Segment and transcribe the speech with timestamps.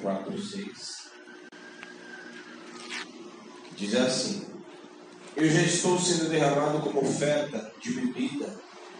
[0.00, 1.00] 4, 6.
[3.76, 4.46] Diz assim:
[5.36, 8.54] Eu já estou sendo derramado como oferta de bebida.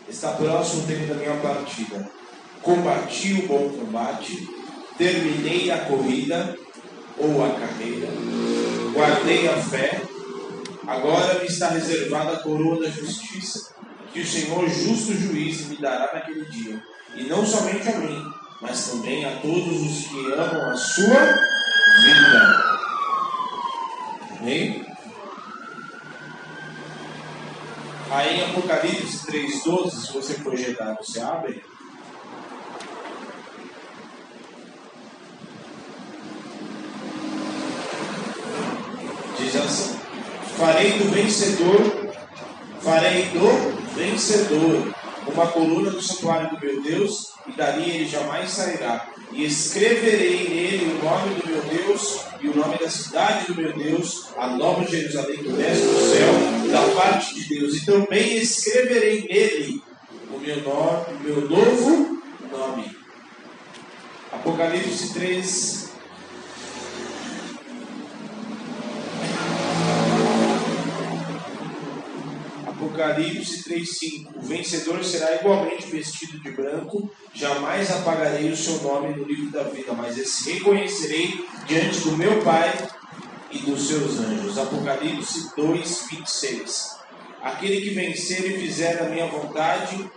[0.09, 2.11] Está próximo o tempo da minha partida.
[2.63, 4.49] Combati o bom combate,
[4.99, 6.57] terminei a corrida
[7.17, 8.09] ou a carreira,
[8.93, 10.03] guardei a fé.
[10.87, 13.75] Agora me está reservada a coroa da justiça,
[14.13, 16.83] que o Senhor, justo juiz, me dará naquele dia.
[17.15, 18.23] E não somente a mim,
[18.61, 21.21] mas também a todos os que amam a sua
[22.05, 22.71] vida.
[24.39, 24.87] Amém?
[28.11, 31.63] Aí em Apocalipse 3,12, se você projetar, você abre.
[39.39, 40.01] Diz assim:
[40.57, 42.13] Farei do vencedor,
[42.81, 44.93] farei do vencedor
[45.27, 49.09] uma coluna do santuário do meu Deus, e dali ele jamais sairá.
[49.33, 53.73] E escreverei nele o nome do meu Deus e o nome da cidade do meu
[53.73, 57.77] Deus, a nova Jerusalém que desce do céu, da parte de Deus.
[57.77, 59.83] E também escreverei nele
[60.33, 62.97] o meu nome, o meu novo nome.
[64.33, 65.90] Apocalipse 3,
[73.01, 79.25] Apocalipse 3,5: O vencedor será igualmente vestido de branco, jamais apagarei o seu nome no
[79.25, 82.71] livro da vida, mas esse reconhecerei diante do meu Pai
[83.51, 84.59] e dos seus anjos.
[84.59, 86.99] Apocalipse 2,26:
[87.43, 90.11] Aquele que vencer e fizer a minha vontade,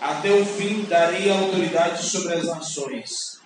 [0.00, 3.40] até o fim darei autoridade sobre as nações.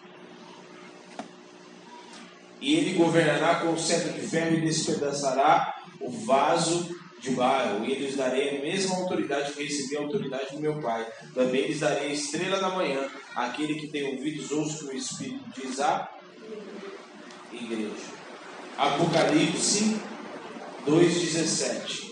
[2.60, 7.94] E ele governará com o cetro de ferro e despedaçará o vaso de barro, e
[7.94, 11.06] lhes darei a mesma autoridade que recebi a autoridade do meu Pai.
[11.32, 13.08] Também lhes darei a estrela da manhã.
[13.34, 16.10] Aquele que tem ouvidos, ouça que o Espírito diz à
[17.52, 17.92] igreja.
[18.76, 19.96] Apocalipse
[20.84, 22.10] 2,17.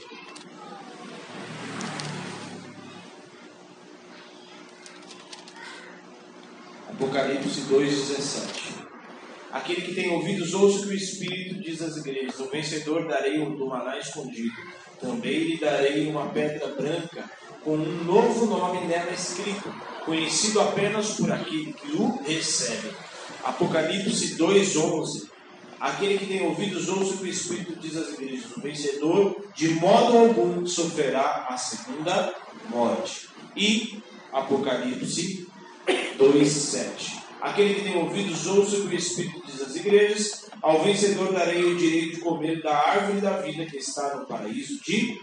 [6.89, 8.61] Apocalipse 2,17.
[9.51, 12.39] Aquele que tem ouvidos, ouça que o Espírito diz às igrejas.
[12.39, 14.55] O vencedor darei o do maná escondido.
[15.01, 17.31] Também lhe darei uma pedra branca
[17.65, 19.73] com um novo nome nela escrito,
[20.05, 22.91] conhecido apenas por aquele que o recebe.
[23.45, 25.29] Apocalipse 2:11.
[25.81, 28.55] Aquele que tem ouvidos ouça o que o Espírito diz às igrejas.
[28.55, 32.35] O vencedor, de modo algum, sofrerá a segunda
[32.69, 33.29] morte.
[33.57, 35.47] E Apocalipse
[36.19, 37.20] 2:7.
[37.41, 40.51] Aquele que tem ouvidos ouça o que o Espírito diz às igrejas.
[40.61, 44.79] Ao vencedor darei o direito de comer da árvore da vida que está no paraíso
[44.83, 45.19] de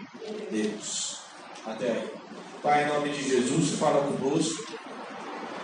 [0.49, 1.19] Deus.
[1.65, 2.09] Até aí.
[2.63, 4.65] Pai, em nome de Jesus, fala conosco.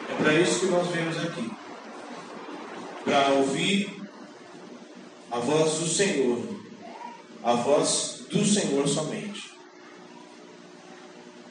[0.10, 1.50] É para isso que nós vemos aqui.
[3.04, 4.02] Para ouvir
[5.32, 6.40] a voz do Senhor.
[7.44, 9.54] A voz do Senhor somente.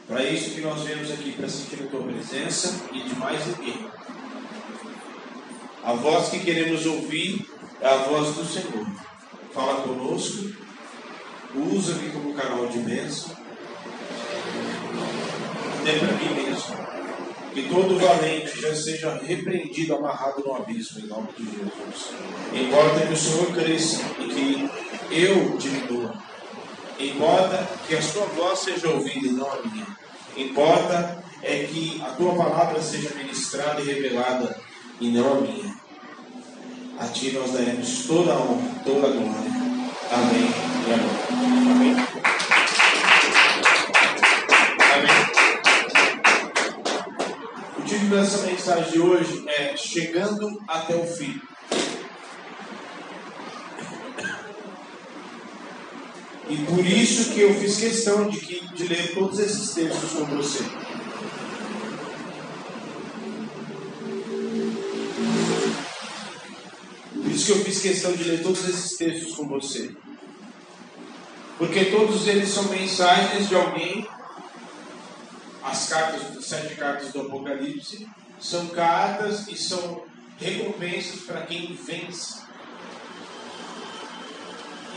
[0.06, 3.91] Para isso que nós vemos aqui, para sentir a tua presença e de mais ninguém.
[5.84, 7.44] A voz que queremos ouvir
[7.80, 8.86] é a voz do Senhor.
[9.52, 10.48] Fala conosco,
[11.56, 13.36] usa-me como canal de bênção,
[15.80, 16.76] até para mim mesmo.
[17.52, 22.14] Que todo valente já seja repreendido, amarrado no abismo, em nome de Jesus.
[22.52, 24.70] Importa que o Senhor cresça e que
[25.10, 26.14] eu diminua.
[26.98, 29.86] Importa que a sua voz seja ouvida e não a minha.
[30.36, 34.58] Importa é que a tua palavra seja ministrada e revelada
[35.02, 35.74] e não a minha.
[36.98, 39.50] A ti nós daremos toda a honra, toda a glória.
[40.12, 40.48] Amém
[40.86, 41.10] e amém.
[41.72, 41.96] Amém.
[44.94, 45.16] Amém.
[47.78, 51.40] O título dessa mensagem de hoje é Chegando até o fim.
[56.48, 60.26] E por isso que eu fiz questão de, que, de ler todos esses textos com
[60.26, 60.62] você.
[67.42, 69.90] Isso que eu fiz questão de ler todos esses textos com você.
[71.58, 74.06] Porque todos eles são mensagens de alguém.
[75.62, 78.08] As cartas, as sete cartas do Apocalipse,
[78.40, 80.04] são cartas e são
[80.38, 82.42] recompensas para quem vence.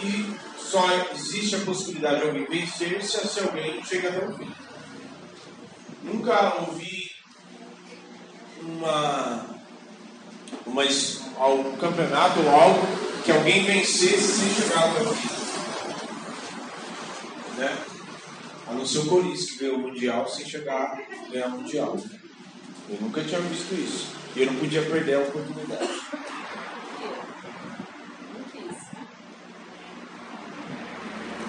[0.04, 4.52] E só existe a possibilidade de alguém vencer se, alguém chega até o fim.
[6.04, 7.12] Nunca ouvi
[8.62, 9.55] uma,
[10.68, 12.88] mas ao campeonato ou algo
[13.24, 15.36] que alguém vencesse sem chegar lá
[17.58, 17.78] né?
[18.68, 21.98] A não ser o Corinthians que ganhou o Mundial sem chegar a ganhar o Mundial.
[22.90, 24.08] Eu nunca tinha visto isso.
[24.36, 25.90] E eu não podia perder a oportunidade.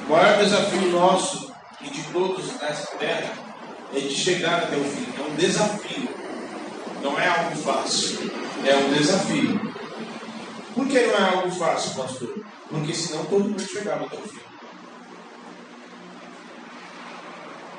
[0.03, 3.33] É o maior desafio nosso e de todos nessa terra
[3.93, 5.07] é de chegar até o fim.
[5.19, 6.09] É um desafio.
[7.03, 8.46] Não é algo fácil.
[8.65, 9.61] É um desafio.
[10.75, 12.45] Por que não é algo fácil, pastor?
[12.69, 14.41] Porque senão todo mundo chegava até o fim.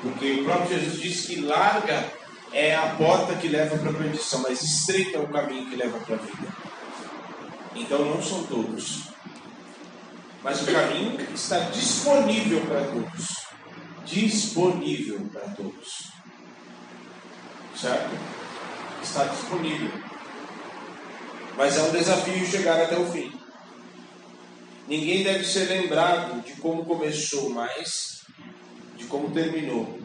[0.02, 2.12] Porque o próprio Jesus disse que larga
[2.52, 5.98] é a porta que leva para a perdição, mas estreito é o caminho que leva
[6.00, 6.48] para a vida.
[7.74, 9.08] Então não são todos.
[10.42, 13.46] Mas o caminho está disponível para todos.
[14.04, 16.12] Disponível para todos.
[17.76, 18.10] Certo?
[19.02, 20.07] Está disponível.
[21.58, 23.32] Mas é um desafio chegar até o fim.
[24.86, 28.22] Ninguém deve ser lembrado de como começou, mas
[28.96, 29.98] de como terminou.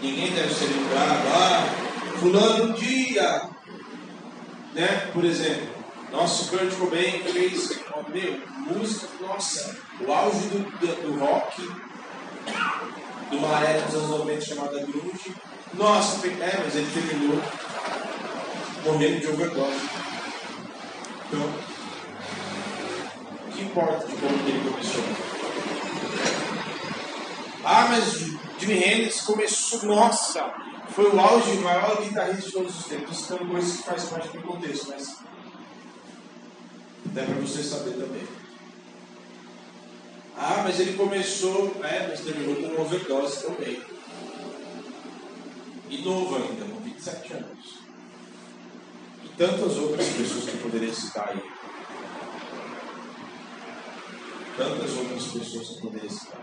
[0.00, 3.50] Ninguém deve ser lembrado, ah, fulano um dia,
[4.72, 5.10] né?
[5.12, 5.68] Por exemplo,
[6.10, 7.78] nosso Kurt Cobain fez,
[8.08, 11.60] meu, música, nossa, o auge do, do, do rock,
[13.30, 15.34] de uma era dos anos 90 chamada grunge.
[15.74, 17.42] Nossa, é, mas ele terminou
[18.84, 19.80] morrendo de overdose.
[21.26, 21.48] Então,
[23.48, 25.04] o que importa de como ele começou?
[27.64, 30.52] Ah, mas Jimi Hendrix começou, nossa,
[30.90, 33.16] foi o auge, o maior guitarrista de todos os tempos.
[33.16, 35.18] Citando coisas que fazem parte do contexto, mas
[37.16, 38.26] é para você saber também.
[40.36, 43.80] Ah, mas ele começou, né, mas terminou com uma overdose também.
[45.92, 47.82] E novo ainda, com 27 anos.
[49.22, 51.42] E tantas outras pessoas que poderia citar aí.
[54.56, 56.40] Tantas outras pessoas que poderia citar.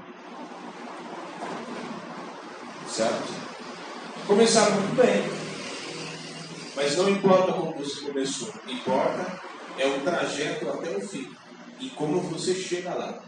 [2.87, 3.33] Certo?
[4.27, 5.23] Começaram muito bem.
[6.75, 9.41] Mas não importa como você começou, importa
[9.79, 11.27] é o trajeto até o fim
[11.79, 13.23] e como você chega lá.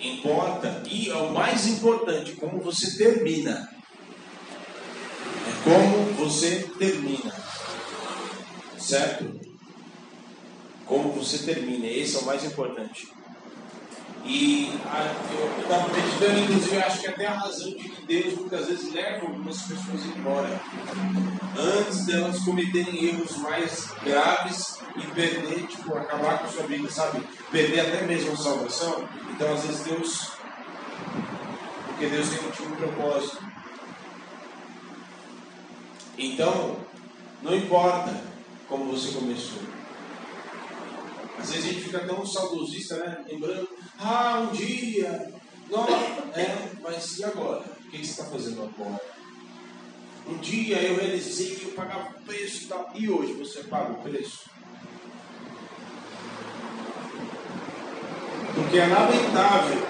[0.00, 3.75] Importa, e é o mais importante, como você termina.
[5.66, 7.34] Como você termina.
[8.78, 9.40] Certo?
[10.86, 13.08] Como você termina, esse é o mais importante.
[14.24, 14.70] E
[15.32, 19.26] eu estava meditando, inclusive, acho que até a razão de que Deus muitas vezes leva
[19.26, 20.60] algumas pessoas embora
[21.58, 27.22] antes delas cometerem erros mais graves e perder, tipo, acabar com a sua vida, sabe?
[27.50, 29.08] Perder até mesmo a salvação.
[29.30, 30.30] Então, às vezes, Deus.
[31.88, 33.55] Porque Deus tem um tipo de propósito.
[36.18, 36.76] Então,
[37.42, 38.18] não importa
[38.68, 39.60] como você começou.
[41.38, 43.24] Às vezes a gente fica tão saudosista, né?
[43.28, 43.68] Lembrando,
[43.98, 45.32] ah, um dia.
[45.70, 45.86] Não,
[46.34, 47.64] é, mas e agora?
[47.84, 49.00] O que você está fazendo agora?
[50.26, 52.90] Um dia eu realizei eu pagava o preço e tal.
[52.94, 54.50] E hoje você paga o preço?
[58.54, 59.82] Porque é lamentável,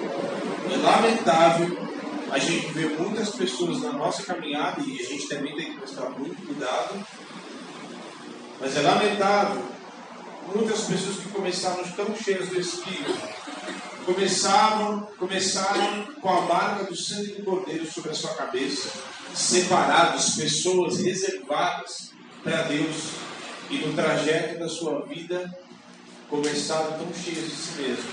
[0.72, 1.85] é lamentável
[2.30, 6.10] a gente ver muitas pessoas na nossa caminhada, e a gente também tem que prestar
[6.10, 7.06] muito cuidado,
[8.60, 9.76] mas é lamentável
[10.54, 13.18] muitas pessoas que começaram tão cheias do Espírito,
[14.04, 18.90] começaram, começaram com a marca do sangue do Cordeiro sobre a sua cabeça,
[19.34, 22.12] separados, pessoas reservadas
[22.42, 23.10] para Deus,
[23.70, 25.52] e no trajeto da sua vida
[26.30, 28.12] começaram tão cheias de si mesmo,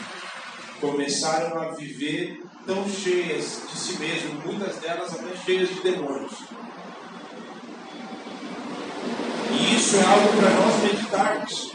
[0.81, 6.34] começaram a viver tão cheias de si mesmo, muitas delas até cheias de demônios.
[9.51, 11.74] E isso é algo para nós meditarmos.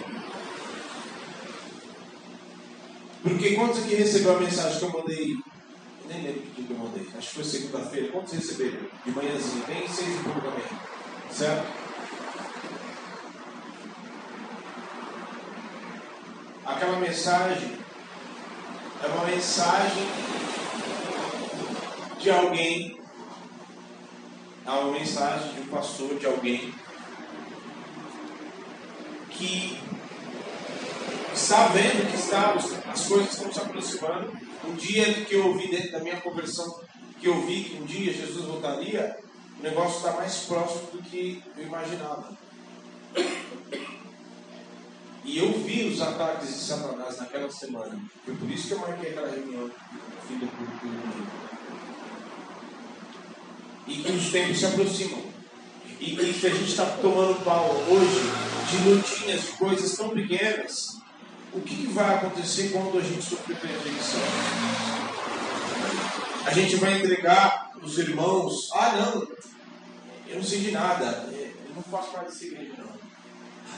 [3.23, 5.33] Porque quantos aqui recebeu a mensagem que eu mandei?
[5.33, 7.07] Eu nem lembro que eu mandei.
[7.16, 8.12] Acho que foi segunda-feira.
[8.12, 8.87] Quantos receberam?
[9.04, 9.64] De manhãzinha.
[9.64, 10.64] Tem seis e pouco também.
[11.30, 11.66] Certo?
[16.64, 17.78] Aquela mensagem
[19.02, 20.09] é uma mensagem
[22.18, 22.98] de alguém.
[24.66, 26.75] É uma mensagem de um pastor, de alguém
[29.30, 29.80] que
[31.32, 32.52] está vendo que está,
[32.90, 34.37] as coisas estão se aproximando.
[34.64, 36.80] Um dia que eu ouvi dentro da minha conversão,
[37.18, 39.16] que eu vi que um dia Jesus voltaria,
[39.58, 42.37] o negócio está mais próximo do que eu imaginava.
[45.25, 47.98] E eu vi os ataques de Satanás naquela semana.
[48.25, 49.70] Foi por isso que eu marquei aquela reunião
[50.30, 51.57] no do culto
[53.88, 55.23] E que os tempos se aproximam.
[56.00, 58.21] E que a gente está tomando pau hoje
[58.71, 60.99] de lutinhas, de coisas tão pequenas,
[61.52, 64.21] o que vai acontecer quando a gente sofrer perseguição?
[66.45, 69.28] A gente vai entregar os irmãos, ah não,
[70.28, 72.99] eu não sei de nada, eu não faço parte dessa igreja não.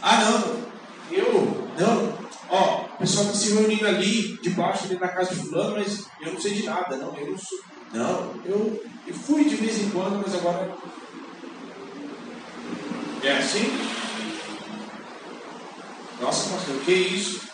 [0.03, 0.71] Ah não,
[1.11, 5.77] eu, não, Ó, o pessoal está se reunindo ali, debaixo, ali na casa de fulano,
[5.77, 6.97] mas eu não sei de nada.
[6.97, 7.59] Não, eu não sou.
[7.93, 10.77] Não, eu, eu fui de vez em quando, mas agora.
[13.23, 13.65] É assim?
[16.21, 17.49] Nossa, pastor, o que é isso?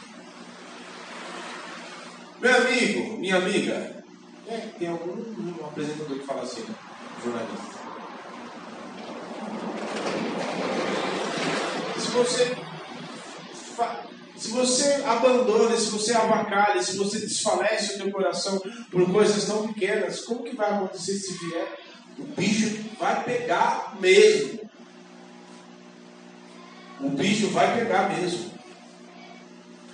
[2.41, 4.05] Meu amigo, minha amiga,
[4.47, 6.75] é, tem algum um apresentador que fala assim, né?
[7.25, 7.77] jornalista.
[11.99, 12.66] Se você
[14.37, 19.69] se você abandona, se você avacalha, se você desfalece o teu coração por coisas tão
[19.69, 21.79] pequenas, como que vai acontecer se vier?
[22.19, 24.61] O bicho vai pegar mesmo.
[27.01, 28.51] O bicho vai pegar mesmo.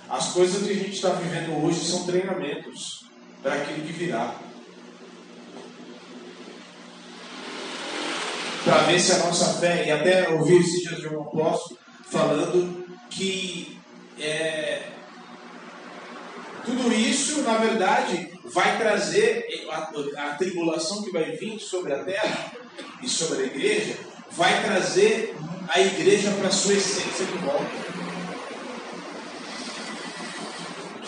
[0.09, 3.05] As coisas que a gente está vivendo hoje são treinamentos
[3.41, 4.35] para aquilo que virá.
[8.63, 12.85] Para ver se a nossa fé, e até ouvi esses dias de um apóstolo falando
[13.09, 13.77] que
[14.19, 14.83] é,
[16.65, 22.53] tudo isso, na verdade, vai trazer a, a, tribulação que vai vir sobre a terra
[23.01, 23.97] e sobre a igreja,
[24.31, 25.35] vai trazer
[25.67, 27.93] a igreja para a sua essência de volta.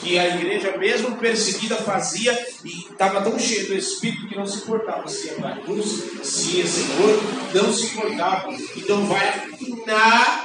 [0.01, 2.31] Que a igreja, mesmo perseguida, fazia
[2.63, 5.87] e estava tão cheia do Espírito que não se importava se ia cruz,
[6.21, 8.53] se ia Senhor, não se importava.
[8.75, 10.44] Então vai afinar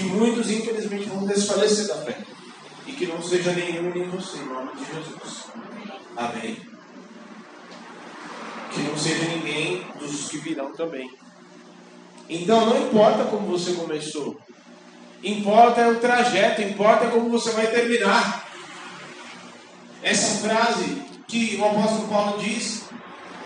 [0.00, 2.16] e muitos, infelizmente, vão desfalecer da fé.
[2.86, 5.44] E que não seja nenhum nem você, em nome de Jesus.
[6.16, 6.56] Amém.
[8.72, 11.10] Que não seja ninguém dos que virão também.
[12.28, 14.40] Então, não importa como você começou.
[15.22, 18.48] Importa é o trajeto, importa como você vai terminar.
[20.02, 22.84] Essa frase que o apóstolo Paulo diz,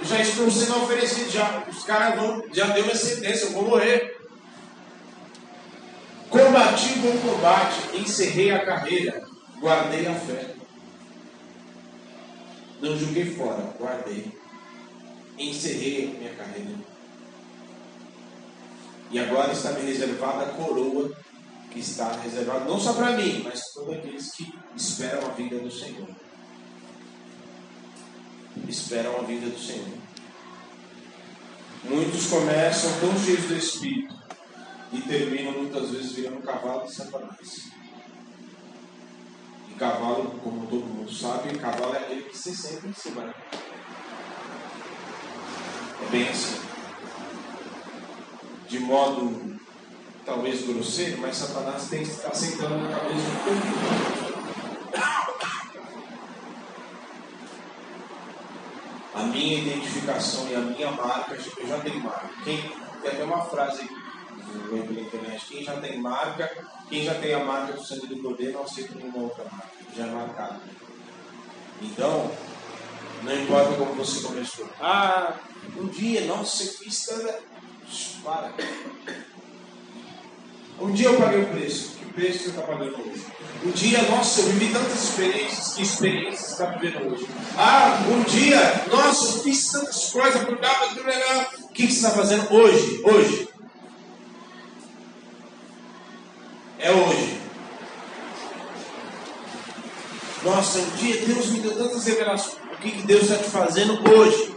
[0.02, 4.13] já estou sendo oferecido, já, os caras vão, já deu minha sentença, eu vou morrer.
[6.34, 9.24] Combati o bom combate, encerrei a carreira,
[9.60, 10.56] guardei a fé.
[12.82, 14.36] Não joguei fora, guardei.
[15.38, 16.74] Encerrei a minha carreira.
[19.12, 21.16] E agora está me reservada a coroa
[21.70, 25.60] que está reservada não só para mim, mas para todos aqueles que esperam a vinda
[25.60, 26.08] do Senhor.
[28.68, 29.98] Esperam a vinda do Senhor.
[31.84, 34.23] Muitos começam tão cheios do Espírito
[34.94, 37.70] e terminam muitas vezes virando cavalo de Satanás.
[39.68, 43.24] E cavalo, como todo mundo sabe, cavalo é aquele que se senta em cima.
[43.24, 43.34] Né?
[46.06, 46.60] É bem assim.
[48.68, 49.58] De modo
[50.24, 54.44] talvez grosseiro, mas Satanás tem estar sentando na cabeça de todo mundo.
[59.12, 62.30] A minha identificação e a minha marca, eu já tenho marca.
[62.44, 62.60] Quem,
[63.02, 64.03] tem até uma frase aqui
[64.68, 65.46] pela internet.
[65.46, 68.94] Quem já tem marca, quem já tem a marca do sangue do poder, não aceita
[68.94, 69.68] nenhuma outra marca.
[69.96, 70.60] Já é marcado.
[71.82, 72.30] Então,
[73.22, 74.68] não importa como você começou.
[74.80, 75.34] Ah,
[75.76, 77.08] um dia, nossa, eu fiz.
[78.22, 78.54] Para.
[80.80, 81.96] Um dia eu paguei o preço.
[81.96, 83.24] Que preço você está pagando hoje?
[83.64, 85.74] Um dia, nossa, eu vivi tantas experiências.
[85.74, 87.26] Que experiências você está vivendo hoje?
[87.56, 91.00] Ah, um dia, nossa, eu fiz tantas coisas por causa do
[91.64, 93.02] O que você está fazendo hoje?
[93.04, 93.53] Hoje.
[96.84, 97.40] É hoje.
[100.42, 102.58] Nossa, um dia Deus me deu tantas revelações.
[102.74, 104.54] O que, que Deus está te fazendo hoje?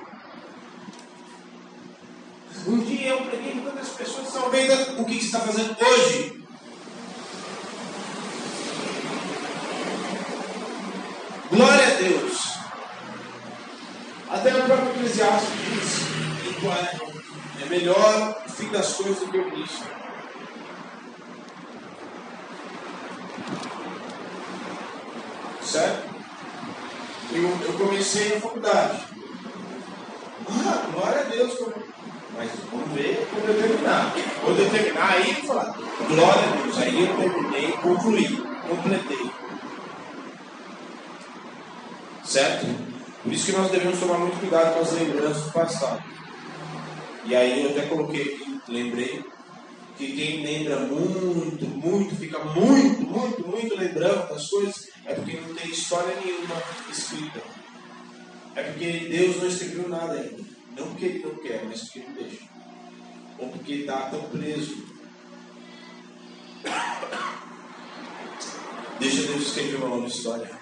[2.67, 4.89] Um dia eu preguei com tantas pessoas salveiras.
[4.99, 6.43] O que, que você está fazendo hoje?
[11.49, 12.57] Glória a Deus.
[14.29, 16.07] Até o próprio Eclesiastes diz
[17.61, 19.96] é melhor o fim das coisas do que o início.
[25.61, 26.07] Certo?
[27.31, 29.03] Eu, eu comecei na faculdade.
[30.49, 31.59] Ah, glória a Deus.
[32.37, 34.13] Mas vamos ver quando eu terminar.
[34.43, 34.59] Quando
[35.01, 35.77] aí vou falar,
[36.07, 36.77] glória a Deus.
[36.77, 39.31] Aí eu terminei, concluí, completei.
[42.23, 42.67] Certo?
[43.23, 46.03] Por isso que nós devemos tomar muito cuidado com as lembranças do passado.
[47.25, 48.39] E aí eu até coloquei,
[48.69, 49.25] lembrei,
[49.97, 55.55] que quem lembra muito, muito, fica muito, muito, muito lembrando das coisas, é porque não
[55.55, 57.41] tem história nenhuma escrita.
[58.55, 60.43] É porque Deus não escreveu nada ainda.
[60.77, 62.43] Não porque Ele não quer, mas porque não deixa.
[63.39, 64.85] Ou porque está tão preso.
[68.99, 70.59] Deixa Deus escrever uma nova história.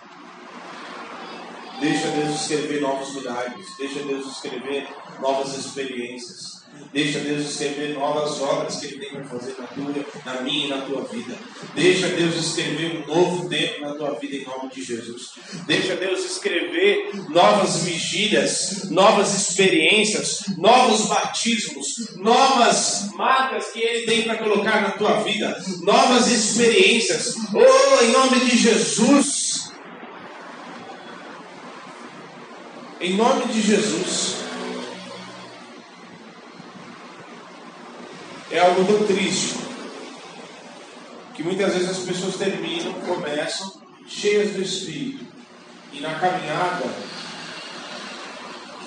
[1.79, 3.67] Deixa Deus escrever novos milagres.
[3.77, 4.87] Deixa Deus escrever
[5.21, 6.54] novas experiências.
[6.95, 10.69] Deixa Deus escrever novas obras que Ele tem para fazer na tua, na minha e
[10.69, 11.37] na tua vida.
[11.73, 15.31] Deixa Deus escrever um novo tempo na tua vida em nome de Jesus.
[15.67, 24.37] Deixa Deus escrever novas vigílias, novas experiências, novos batismos, novas marcas que Ele tem para
[24.37, 27.35] colocar na tua vida, novas experiências.
[27.53, 29.71] Oh, em nome de Jesus.
[33.01, 34.44] Em nome de Jesus.
[38.55, 39.57] É algo tão triste
[41.33, 45.25] que muitas vezes as pessoas terminam, começam cheias do Espírito
[45.91, 46.85] e na caminhada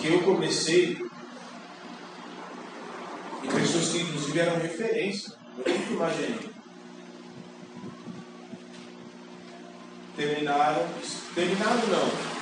[0.00, 0.96] que eu comecei
[3.42, 6.50] e pessoas que inclusive eram referência, eu nunca imaginei.
[10.16, 10.88] Terminaram,
[11.34, 12.38] terminaram não.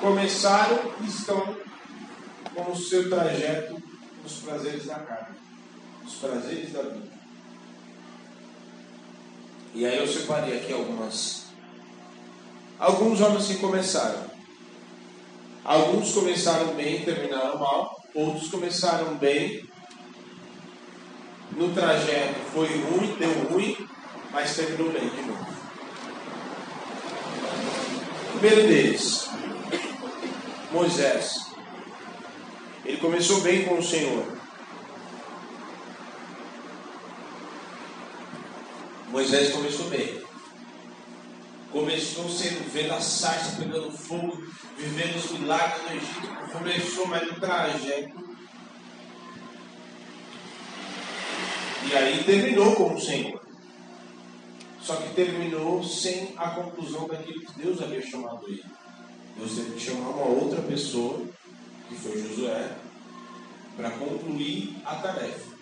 [0.00, 1.56] Começaram e estão
[2.54, 3.82] com o seu trajeto
[4.22, 5.47] nos prazeres da carne
[6.08, 7.18] os prazeres da vida.
[9.74, 11.44] E aí eu separei aqui algumas.
[12.78, 14.28] Alguns homens que começaram.
[15.62, 18.02] Alguns começaram bem e terminaram mal.
[18.14, 19.68] Outros começaram bem.
[21.52, 23.76] No trajeto foi ruim, deu ruim,
[24.32, 25.46] mas terminou bem de novo.
[28.32, 29.28] Primeiro deles,
[30.72, 31.48] Moisés.
[32.84, 34.37] Ele começou bem com o Senhor.
[39.10, 40.20] Moisés começou bem.
[41.72, 44.42] Começou sendo vendo a sarça pegando fogo,
[44.76, 46.52] vivendo os milagres no Egito.
[46.52, 48.28] Começou, mas no trajeto.
[51.90, 53.40] E aí terminou com o Senhor.
[54.80, 58.64] Só que terminou sem a conclusão daquilo que Deus havia chamado ele.
[59.36, 61.22] Deus teve que chamar uma outra pessoa,
[61.88, 62.76] que foi Josué,
[63.76, 65.56] para concluir a tarefa.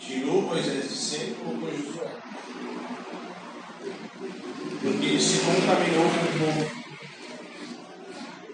[0.00, 2.27] Tirou Moisés de cena e colocou Josué.
[4.80, 6.70] Porque ele se contaminou com o povo.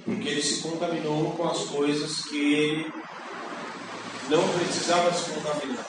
[0.04, 2.92] Porque ele se contaminou com as coisas que ele
[4.28, 5.86] não precisava se contaminar.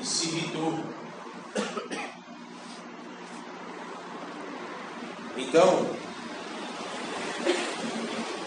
[0.00, 0.78] E se irritou.
[5.36, 5.90] Então,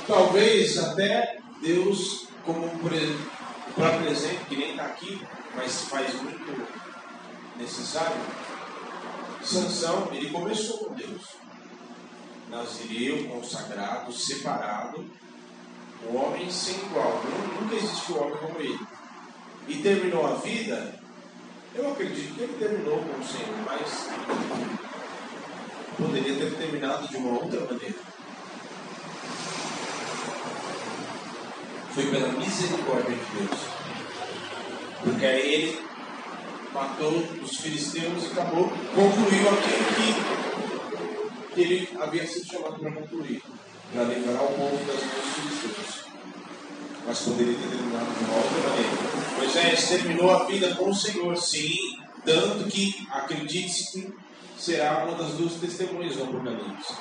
[0.08, 2.70] talvez até Deus, como
[3.76, 5.22] próprio exemplo, que nem está aqui,
[5.56, 6.81] mas faz muito
[7.62, 8.17] necessário.
[9.43, 11.21] Sansão, ele começou com Deus.
[12.50, 15.10] Nazireu, consagrado, separado,
[16.10, 17.21] um homem sem igual.
[17.62, 18.80] Nunca existiu homem como ele.
[19.67, 21.00] E terminou a vida,
[21.74, 24.10] eu acredito que ele terminou com o Senhor, mas
[25.97, 28.00] poderia ter terminado de uma outra maneira.
[31.93, 33.60] Foi pela misericórdia de Deus.
[35.04, 35.91] Porque ele
[36.74, 37.12] matou
[37.44, 43.42] os filisteus e acabou, concluiu aquilo que, que ele havia sido chamado para concluir,
[43.94, 46.12] para livrar o povo das mãos filisteus.
[47.06, 49.12] Mas poderia ter terminado de uma outra maneira.
[49.38, 51.76] Moisés terminou a vida com o Senhor, sim,
[52.24, 54.14] tanto que acredite que
[54.58, 56.94] será uma das duas testemunhas do Apocalipse.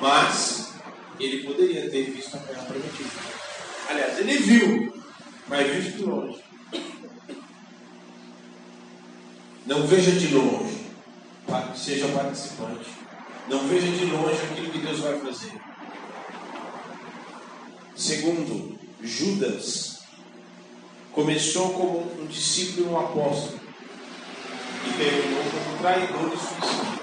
[0.00, 0.74] Mas
[1.18, 3.10] ele poderia ter visto a terra prometida.
[3.88, 5.02] Aliás, ele viu,
[5.48, 6.45] mas viu de longe.
[9.66, 10.86] Não veja de longe,
[11.74, 12.88] seja participante.
[13.48, 15.60] Não veja de longe aquilo que Deus vai fazer.
[17.96, 20.02] Segundo, Judas
[21.12, 23.60] começou como um discípulo e um apóstolo
[24.86, 26.96] e terminou como traidor e suicida.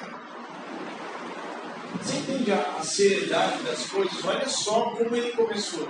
[2.01, 4.23] Você entende a, seriedade das coisas?
[4.23, 5.87] Olha só como ele começou.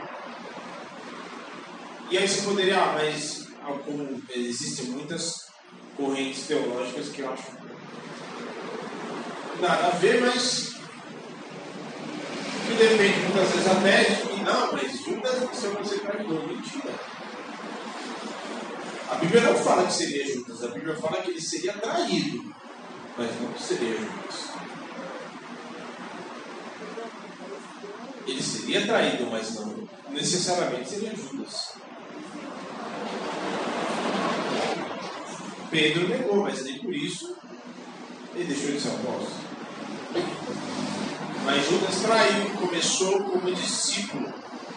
[2.10, 5.53] E aí você poderia, ah, mas ah, como existem muitas
[5.98, 7.64] correntes teológicas que eu acho
[9.60, 10.74] nada a ver, mas
[12.68, 16.48] que depende muitas vezes até de que não, mas Judas você traidor.
[16.48, 16.94] Mentira.
[19.10, 22.56] A Bíblia não fala que seria Judas, a Bíblia fala que ele seria traído,
[23.18, 24.54] mas não que seria Judas.
[28.26, 31.73] Ele seria traído, mas não necessariamente seria Judas.
[35.74, 37.36] Pedro negou, mas nem por isso
[38.36, 39.44] ele deixou de ser apóstolo.
[41.44, 44.32] Mas Judas traiu, começou como discípulo,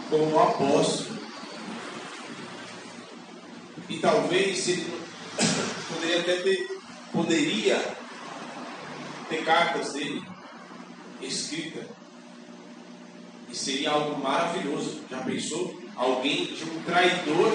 [0.08, 1.18] como apóstolo.
[3.90, 4.90] E talvez ele
[5.92, 6.80] poderia até ter,
[7.12, 7.96] poderia
[9.28, 10.24] ter cartas dele
[11.20, 11.86] escrita.
[13.50, 15.02] E seria algo maravilhoso.
[15.10, 15.78] Já pensou?
[15.94, 17.52] Alguém de um traidor,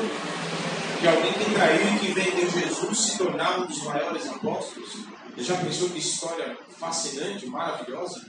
[1.02, 4.98] de alguém que traiu e que vendeu Jesus se tornar um dos maiores apóstolos?
[5.36, 8.24] Já pensou que história fascinante, maravilhosa?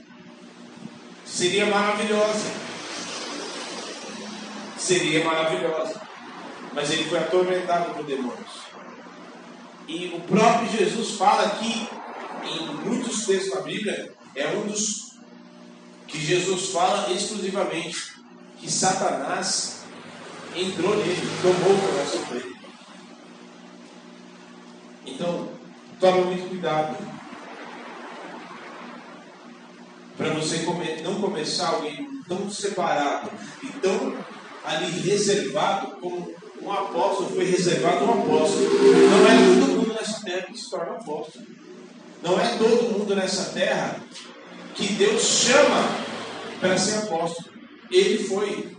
[1.23, 2.51] Seria maravilhosa.
[4.75, 6.01] Seria maravilhosa.
[6.73, 8.63] Mas ele foi atormentado por demônios.
[9.87, 11.87] E o próprio Jesus fala que,
[12.43, 15.13] em muitos textos da Bíblia, é um dos
[16.07, 18.13] que Jesus fala exclusivamente
[18.59, 19.83] que Satanás
[20.55, 22.52] entrou nele, tomou o coração dele.
[25.05, 25.49] Então,
[25.99, 26.97] tome muito cuidado
[30.17, 30.65] para você
[31.03, 33.29] não começar alguém tão separado
[33.63, 34.15] e tão
[34.63, 38.69] ali reservado como um apóstolo foi reservado um apóstolo.
[39.09, 41.45] Não é todo mundo nessa terra que se torna apóstolo.
[42.21, 43.99] Não é todo mundo nessa terra
[44.73, 45.89] que Deus chama
[46.59, 47.49] para ser apóstolo.
[47.91, 48.77] Ele foi.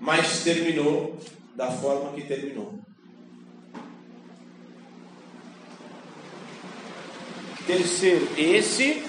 [0.00, 1.16] Mas terminou
[1.54, 2.78] da forma que terminou.
[7.66, 9.04] Terceiro, esse,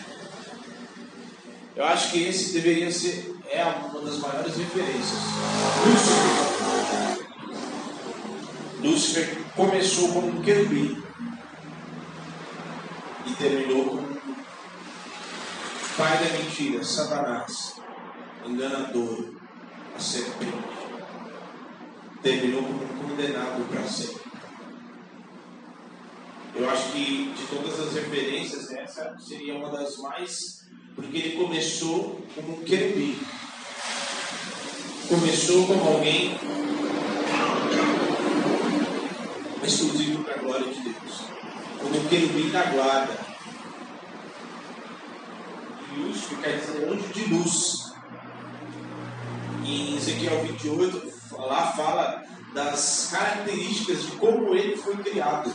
[1.76, 5.20] eu acho que esse deveria ser é uma das maiores referências.
[5.86, 7.28] Lúcifer.
[8.82, 11.04] Lúcifer começou como um querubim
[13.28, 14.18] e terminou como
[15.96, 17.76] pai da mentira, Satanás,
[18.46, 19.34] enganador,
[19.96, 20.58] a serpente.
[22.24, 24.27] Terminou como um condenado para sempre.
[26.58, 30.66] Eu acho que de todas as referências, essa seria uma das mais.
[30.96, 33.20] Porque ele começou como um querubim
[35.08, 36.38] começou como alguém
[39.64, 41.22] exclusivo para a glória de Deus,
[41.82, 43.18] como o querubim da guarda.
[45.92, 47.94] E luz quer dizer anjo de luz.
[49.66, 55.54] Em Ezequiel 28, lá fala das características de como ele foi criado.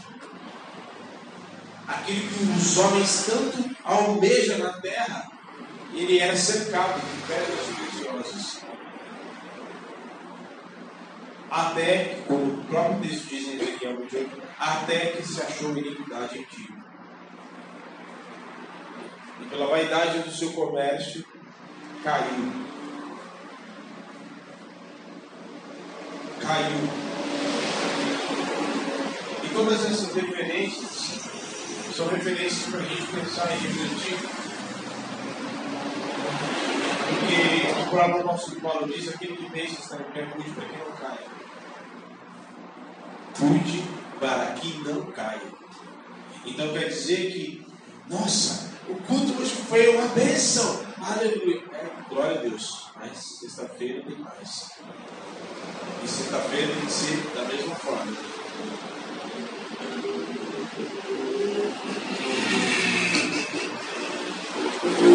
[1.92, 5.30] Aquilo que os homens tanto almejam na terra,
[5.92, 8.62] ele era cercado de pedras preciosas
[11.52, 16.44] até, como o próprio texto diz em Ezequiel 28, até que se achou iniquidade em
[16.44, 16.66] ti.
[19.38, 21.22] E pela vaidade do seu comércio,
[22.02, 22.52] caiu.
[26.40, 26.78] Caiu.
[29.44, 31.31] E todas essas referências
[31.92, 34.18] são referências para a gente pensar e refletir.
[37.08, 40.76] Porque o próprio nosso Paulo diz: aquele que pensa está em pé, cuide para que
[40.78, 41.42] não caia
[43.38, 43.84] cuide
[44.20, 45.42] para que não caia.
[46.44, 47.66] Então quer dizer que,
[48.08, 50.84] nossa, o culto hoje foi uma bênção.
[51.00, 51.62] Aleluia.
[51.72, 52.90] É, glória a Deus.
[52.96, 54.72] Mas sexta-feira tem mais.
[56.04, 58.12] E sexta-feira tem que ser da mesma forma.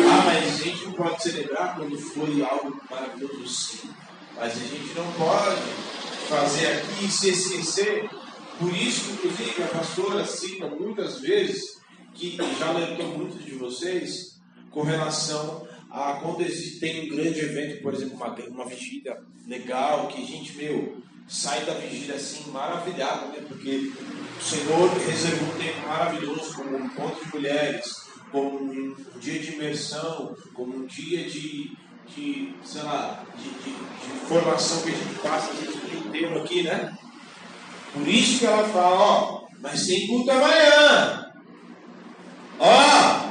[0.09, 3.89] Ah, mas a gente não pode celebrar quando foi algo maravilhoso, sim.
[4.35, 5.61] Mas a gente não pode
[6.27, 8.09] fazer aqui e se esquecer.
[8.59, 11.79] Por isso, inclusive, a pastora cita muitas vezes,
[12.13, 14.39] que já alertou muitos de vocês,
[14.71, 16.43] com relação a quando
[16.79, 21.63] tem um grande evento, por exemplo, uma, uma vigília legal, que a gente, meu, sai
[21.65, 23.45] da vigília assim maravilhado, né?
[23.47, 23.91] Porque
[24.39, 29.53] o Senhor reservou um tempo maravilhoso, como um encontro de mulheres, como um dia de
[29.53, 31.75] imersão, como um dia de,
[32.07, 36.41] de sei lá, de, de, de formação que a gente passa a gente dia inteiro
[36.41, 36.95] aqui, né?
[37.93, 41.31] Por isso que ela fala, ó, mas tem culto amanhã.
[42.59, 43.27] Ó,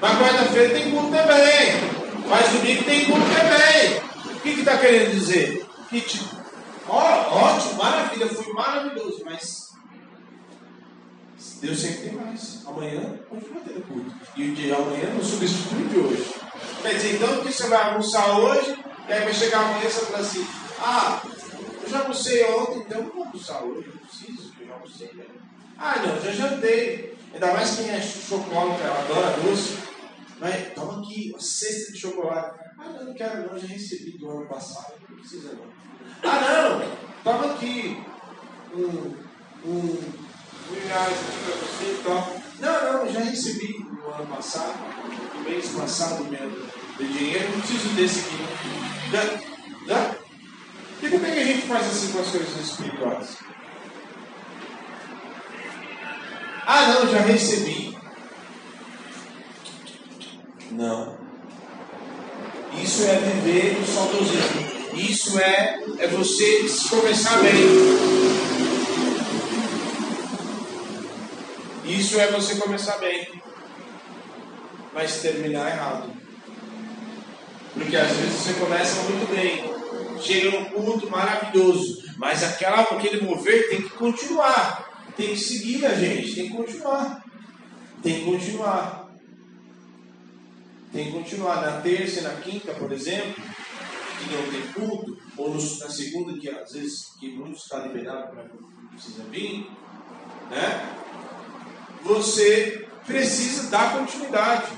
[0.00, 1.92] na quarta-feira tem culto também.
[2.28, 4.36] Mas domingo tem culto também.
[4.36, 5.66] O que está querendo dizer?
[5.88, 6.36] Que tipo,
[6.88, 9.71] ó, ótimo, maravilha, foi maravilhoso, mas
[11.62, 12.66] Deus sempre tem mais.
[12.66, 14.12] Amanhã continua tendo culto.
[14.36, 16.34] E o dia de amanhã não substitui de hoje.
[16.82, 18.76] Quer dizer, então que você vai almoçar hoje,
[19.08, 20.44] e aí vai chegar amanhã e você fala assim,
[20.80, 21.22] ah,
[21.80, 25.12] eu já almocei ontem, então eu vou almoçar hoje, eu preciso, eu já almocei.
[25.14, 25.24] Né?
[25.78, 27.16] Ah, não, já jantei.
[27.32, 29.78] Ainda mais quem é chocolate, ela adora doce.
[30.40, 32.58] Vai, toma aqui, uma cesta de chocolate.
[32.76, 35.66] Ah, não, não quero não, já recebi do ano passado, não precisa não.
[36.28, 38.02] Ah, não, toma aqui
[38.74, 39.14] um,
[39.64, 40.12] um,
[40.70, 42.42] reais aqui para você e tal.
[42.60, 44.78] Não, não, já recebi no ano passado,
[45.34, 46.56] no mês passado mesmo,
[46.98, 49.10] de dinheiro, não preciso desse aqui.
[49.10, 49.24] Já,
[49.86, 50.14] já?
[51.02, 53.38] E como é que a gente faz assim com as coisas espirituais?
[56.64, 57.98] Ah, não, já recebi.
[60.70, 61.16] Não.
[62.80, 64.72] Isso é viver no saudosismo.
[64.94, 68.21] Isso é, é você começar bem.
[72.12, 73.26] Isso é você começar bem.
[74.92, 76.12] Mas terminar errado.
[77.72, 80.20] Porque às vezes você começa muito bem.
[80.20, 82.04] Chega num culto maravilhoso.
[82.18, 84.90] Mas aquela, aquele mover tem que continuar.
[85.16, 86.34] Tem que seguir a gente.
[86.34, 87.24] Tem que continuar.
[88.02, 89.08] Tem que continuar.
[90.92, 91.62] Tem que continuar.
[91.62, 93.42] Na terça e na quinta, por exemplo,
[94.18, 98.44] que não tem culto, ou na segunda, que às vezes que muitos está liberado para
[98.90, 99.66] precisa vir,
[100.50, 101.01] né?
[102.02, 104.72] Você precisa dar continuidade.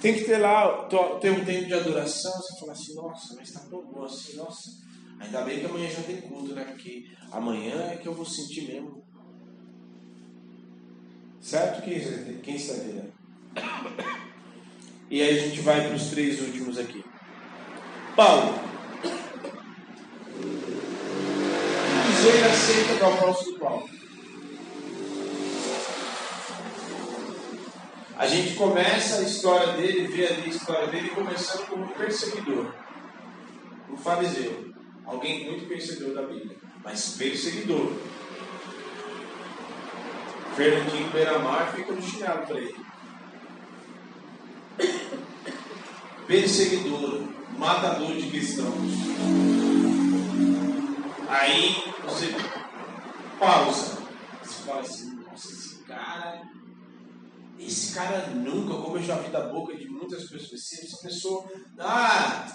[0.00, 0.86] Tem que ter lá,
[1.20, 4.70] ter um tempo de adoração, você fala assim, nossa, mas está tão bom assim, nossa.
[5.18, 6.64] Ainda bem que amanhã já tem culto, né?
[6.64, 9.02] Porque amanhã é que eu vou sentir mesmo.
[11.40, 11.82] Certo?
[11.82, 13.12] Quem, quem está entendendo?
[15.10, 17.04] E aí a gente vai para os três últimos aqui.
[18.16, 18.58] Paulo.
[22.06, 23.93] Dizer aceita do apóstolo Paulo.
[28.16, 32.72] A gente começa a história dele, vê ali a história dele começando como perseguidor.
[33.90, 34.72] Um fariseu.
[35.04, 37.92] Alguém muito conhecedor da Bíblia, mas perseguidor.
[40.56, 42.76] Fernandinho Beiramar fica no chinelo para ele.
[46.26, 48.92] Perseguidor matador de cristãos.
[51.28, 52.34] Aí você
[53.38, 54.02] pausa.
[54.42, 56.53] Você fala assim, nossa, esse cara.
[57.58, 61.44] Esse cara nunca, como eu já vi da boca de muitas pessoas, essa pessoa.
[61.78, 62.46] Ah,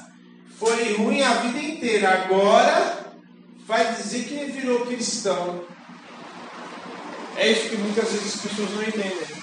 [0.58, 2.24] foi ruim a vida inteira.
[2.24, 3.14] Agora
[3.66, 5.64] vai dizer que virou cristão.
[7.38, 9.40] É isso que muitas vezes as pessoas não entendem.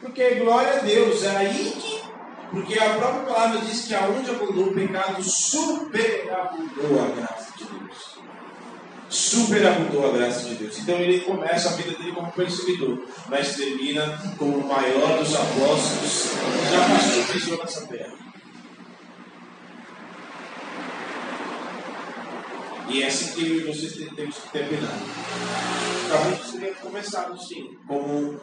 [0.00, 1.94] Porque glória a Deus, é aí que
[2.54, 7.33] porque a própria palavra diz que aonde abundou o pecado, superabundou a graça Deus.
[9.14, 10.76] Superabundou a graça de Deus.
[10.76, 16.30] Então ele começa a vida dele como perseguidor, mas termina como o maior dos apóstolos
[16.32, 18.14] que já passou pisou nessa terra.
[22.88, 24.98] E é assim que eu e vocês temos que terminar.
[26.08, 28.40] Talvez você tenha começado sim, como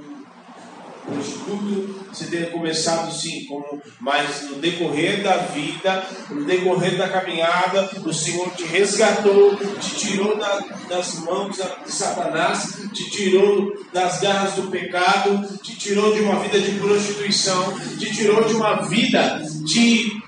[1.06, 7.90] prostituto, você ter começado sim, como, mas no decorrer da vida, no decorrer da caminhada,
[8.04, 14.54] o Senhor te resgatou, te tirou da, das mãos de Satanás, te tirou das garras
[14.54, 20.22] do pecado, te tirou de uma vida de prostituição, te tirou de uma vida de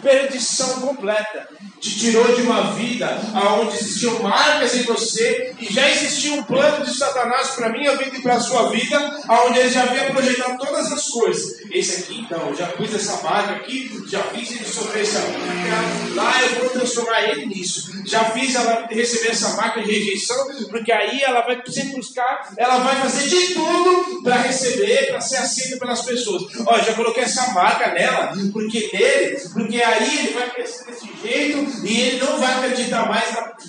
[0.00, 1.48] perdição completa
[1.80, 3.18] te tirou de uma vida
[3.60, 8.16] onde existiam marcas em você e já existia um plano de Satanás para minha vida
[8.16, 11.60] e para a sua vida, onde ele já havia projetado todas as coisas.
[11.70, 16.42] Esse aqui, então, já pus essa marca aqui, já fiz ele sofrer essa marca, lá
[16.42, 17.90] eu vou transformar ele nisso.
[18.04, 20.36] Já fiz ela receber essa marca de rejeição,
[20.68, 25.36] porque aí ela vai sempre buscar, ela vai fazer de tudo para receber, para ser
[25.36, 26.42] aceita pelas pessoas.
[26.66, 31.86] Ó, já coloquei essa marca nela, porque nele, porque aí ele vai crescer desse jeito
[31.86, 33.24] e ele não vai acreditar mais,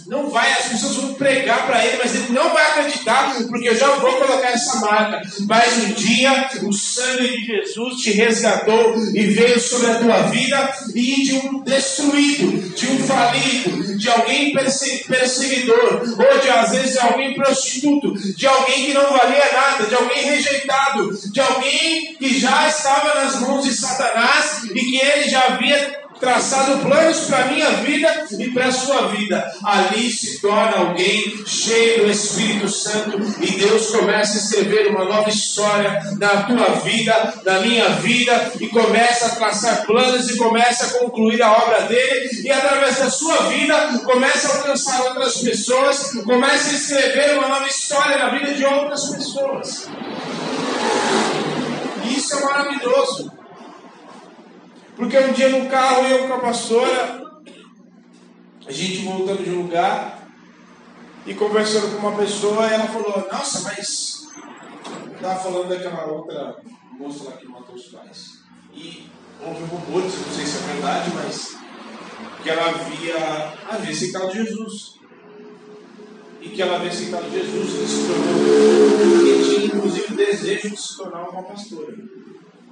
[0.08, 3.76] não vai, as pessoas vão pregar para ele, mas ele não vai acreditar, porque eu
[3.76, 5.22] já vou colocar essa marca.
[5.48, 10.74] Mas um dia o sangue de Jesus te resgatou e veio sobre a tua vida
[10.96, 17.00] e de um destruído, de um falido, de alguém perseguidor, ou de às vezes de
[17.00, 22.68] alguém prostituto, de alguém que não valia nada, de alguém rejeitado, de alguém que já
[22.68, 27.70] estava nas mãos de Satanás e que ele já havia traçado planos para a minha
[27.72, 29.52] vida e para a sua vida.
[29.64, 35.30] Ali se torna alguém cheio do Espírito Santo e Deus começa a escrever uma nova
[35.30, 41.00] história na tua vida, na minha vida, e começa a traçar planos e começa a
[41.00, 46.70] concluir a obra dele, e através da sua vida começa a alcançar outras pessoas, começa
[46.70, 49.88] a escrever uma nova história na vida de outras pessoas.
[52.06, 53.41] Isso é maravilhoso.
[54.96, 57.22] Porque um dia no carro eu com a pastora,
[58.68, 60.28] a gente voltando de um lugar
[61.26, 64.22] e conversando com uma pessoa, ela falou: Nossa, mas.
[65.14, 66.58] Estava falando daquela outra
[66.98, 68.42] moça lá que matou os pais.
[68.74, 69.08] E
[69.40, 71.58] houve rumores, não sei se é verdade, mas
[72.42, 75.00] que ela havia, havia aceitado Jesus.
[76.42, 79.28] E que ela havia aceitado Jesus e se tornou.
[79.28, 81.96] E tinha inclusive desejo de se tornar uma pastora.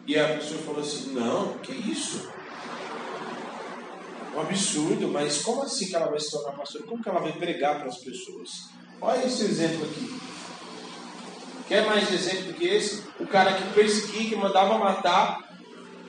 [0.10, 2.28] E a pessoa falou assim: Não, que isso?
[4.36, 6.84] Um absurdo, mas como assim que ela vai se tornar pastora?
[6.86, 8.70] Como que ela vai pregar para as pessoas?
[9.00, 10.20] Olha esse exemplo aqui.
[11.68, 13.04] Quer mais exemplo que esse?
[13.20, 15.48] O cara que perseguia, que mandava matar,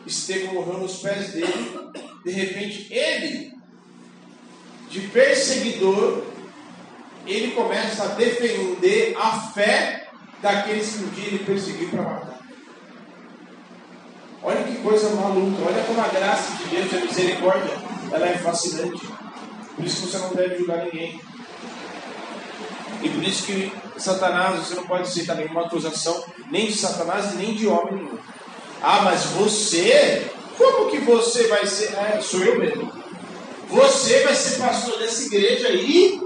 [0.06, 1.90] Estevão morreu nos pés dele.
[2.24, 3.52] De repente, ele,
[4.88, 6.24] de perseguidor,
[7.26, 10.08] ele começa a defender a fé
[10.40, 12.39] daqueles que um dia ele perseguiu para matar.
[14.42, 17.76] Olha que coisa maluca, olha como a graça de Deus, a misericórdia,
[18.10, 19.06] ela é fascinante.
[19.76, 21.20] Por isso que você não deve julgar ninguém.
[23.02, 27.54] E por isso que Satanás, você não pode aceitar nenhuma acusação, nem de Satanás, nem
[27.54, 28.18] de homem nenhum.
[28.82, 30.30] Ah, mas você?
[30.56, 31.94] Como que você vai ser?
[31.94, 32.90] É, sou eu mesmo.
[33.68, 36.20] Você vai ser pastor dessa igreja aí?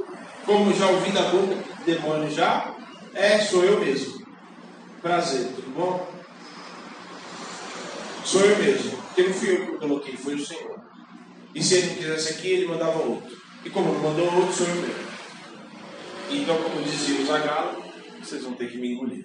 [0.46, 2.72] Como já ouvi da boca demônio já?
[3.12, 4.24] É, sou eu mesmo.
[5.02, 6.13] Prazer, tudo bom?
[8.24, 8.96] Sou eu mesmo.
[8.96, 10.80] Porque não fui eu que coloquei, foi o Senhor.
[11.54, 13.36] E se ele não quisesse aqui, ele mandava outro.
[13.64, 15.04] E como não mandou outro, sou eu mesmo.
[16.30, 17.84] Então, como dizia o Zagalo,
[18.20, 19.24] vocês vão ter que me engolir.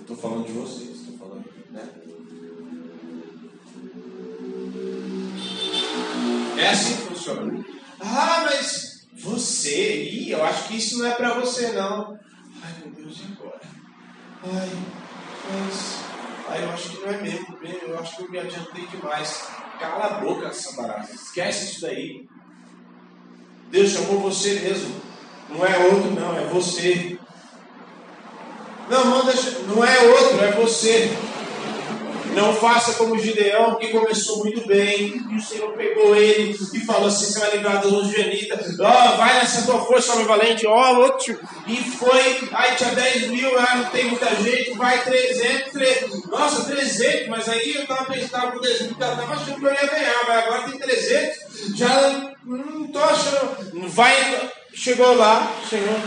[0.00, 1.88] Estou falando de vocês, estou falando, né?
[6.58, 7.64] É assim que funciona.
[8.00, 12.18] Ah, mas você, ih, eu acho que isso não é para você, não.
[12.62, 13.60] Ai, meu Deus, e agora?
[14.42, 14.70] Ai,
[15.48, 16.09] mas.
[16.50, 19.46] Ai, eu acho que não é mesmo, eu acho que eu me adiantei demais.
[19.78, 21.08] Cala a boca, Sabarás.
[21.08, 22.28] Esquece isso daí.
[23.70, 25.00] Deus chamou você mesmo.
[25.48, 27.16] Não é outro, não, é você.
[28.88, 31.16] Não, não, deixa, não é outro, é você.
[32.34, 37.08] Não faça como Gideão, que começou muito bem, e o Senhor pegou ele e falou
[37.08, 40.92] assim: você vai livrar dos Gianitas, ó, oh, vai nessa tua força, homem valente, ó,
[40.92, 41.38] oh, outro.
[41.66, 46.26] E foi, aí tinha 10 mil, ah, não tem muita gente, vai 300, 300.
[46.26, 49.86] Nossa, 300, mas aí eu estava pensando com 10 mil, estava achando que eu ia
[49.86, 53.88] ganhar, mas agora tem 300, já não estou achando.
[53.88, 56.00] Vai, chegou lá, Senhor,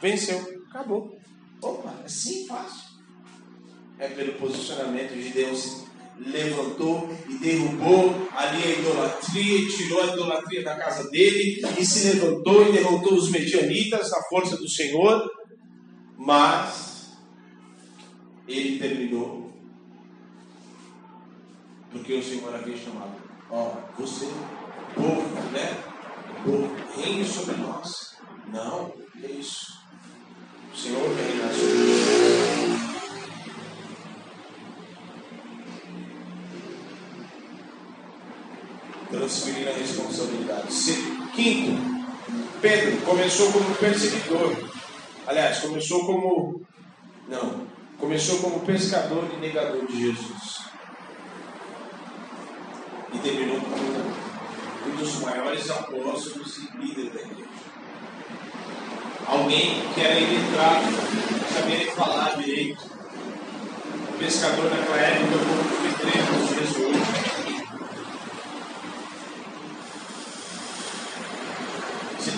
[0.00, 1.18] venceu, acabou.
[1.62, 2.79] Opa, assim fácil
[4.00, 5.84] é pelo posicionamento de Deus
[6.18, 12.68] levantou e derrubou ali a idolatria, tirou a idolatria da casa dele e se levantou
[12.68, 15.30] e derrotou os medianitas na força do Senhor,
[16.18, 17.16] mas
[18.46, 19.50] ele terminou
[21.90, 23.12] porque o Senhor havia chamado,
[23.50, 24.26] ó, você,
[24.94, 25.76] povo, né?
[26.44, 28.16] Povo, reine sobre nós.
[28.52, 29.78] Não, é isso.
[30.72, 32.49] O Senhor reina sobre nós.
[39.10, 40.68] Transferir a responsabilidade.
[41.34, 42.00] Quinto,
[42.60, 44.56] Pedro começou como perseguidor.
[45.26, 46.62] Aliás, começou como.
[47.28, 47.66] Não,
[47.98, 50.60] começou como pescador e negador de Jesus.
[53.12, 57.50] E terminou como um dos maiores apóstolos e líder da igreja.
[59.26, 60.86] Alguém que era iletrado,
[61.54, 62.90] sabia falar direito.
[64.18, 67.19] Pescador naquela época, como pedreiro de Jesus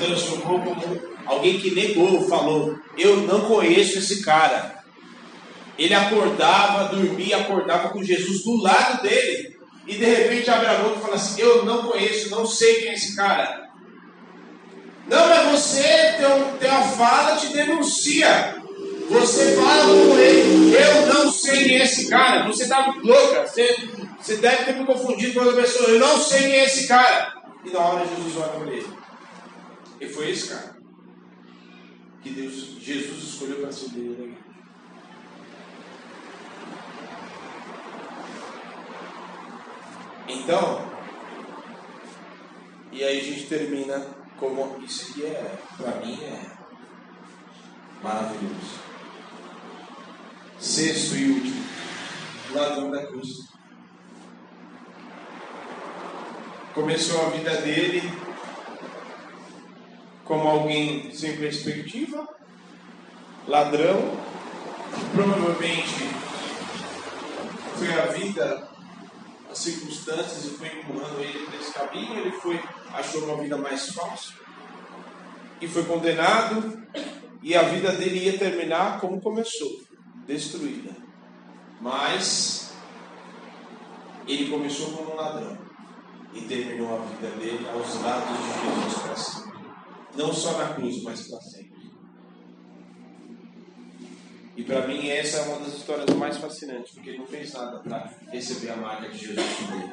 [0.05, 4.83] transformou como alguém que negou, falou: Eu não conheço esse cara.
[5.79, 9.57] Ele acordava, dormia, acordava com Jesus do lado dele.
[9.87, 12.91] E de repente abre a boca e fala assim: Eu não conheço, não sei quem
[12.91, 13.63] é esse cara.
[15.09, 16.17] Não, mas você
[16.59, 18.57] tem uma fala, te denuncia.
[19.11, 22.47] Você fala com ele, eu não sei quem é esse cara.
[22.47, 23.77] Você está louca, você,
[24.19, 25.91] você deve ter me confundido com outra pessoa.
[25.91, 27.35] Eu não sei quem é esse cara.
[27.65, 29.02] E na hora Jesus olha para ele.
[30.03, 30.77] E foi esse cara
[32.21, 34.43] que Deus, Jesus escolheu para ser líder da igreja.
[40.27, 40.91] Então,
[42.91, 44.01] e aí a gente termina
[44.41, 46.51] como isso aqui é, para mim, é
[48.03, 48.81] maravilhoso.
[50.59, 51.65] Sexto e último,
[52.51, 53.49] ladrão da cruz.
[56.75, 58.32] Começou a vida dele
[60.25, 62.29] como alguém sem perspectiva,
[63.47, 64.17] ladrão,
[65.13, 66.09] provavelmente
[67.77, 68.69] foi a vida,
[69.51, 72.61] as circunstâncias e foi empurrando ele para esse caminho, ele foi,
[72.93, 74.35] achou uma vida mais fácil
[75.61, 76.83] e foi condenado
[77.43, 79.81] e a vida dele ia terminar como começou,
[80.27, 80.91] destruída.
[81.81, 82.73] Mas
[84.27, 85.59] ele começou como um ladrão
[86.33, 89.42] e terminou a vida dele aos lados de Jesus sempre.
[90.17, 91.73] Não só na cruz, mas para sempre.
[94.57, 97.79] E para mim essa é uma das histórias mais fascinantes, porque ele não fez nada
[97.79, 99.93] para receber a marca de Jesus nele.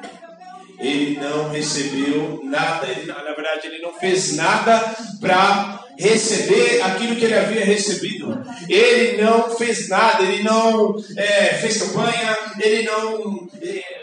[0.78, 7.24] Ele não recebeu nada, ele, na verdade ele não fez nada para receber aquilo que
[7.24, 8.42] ele havia recebido.
[8.68, 13.99] Ele não fez nada, ele não é, fez campanha, ele não é,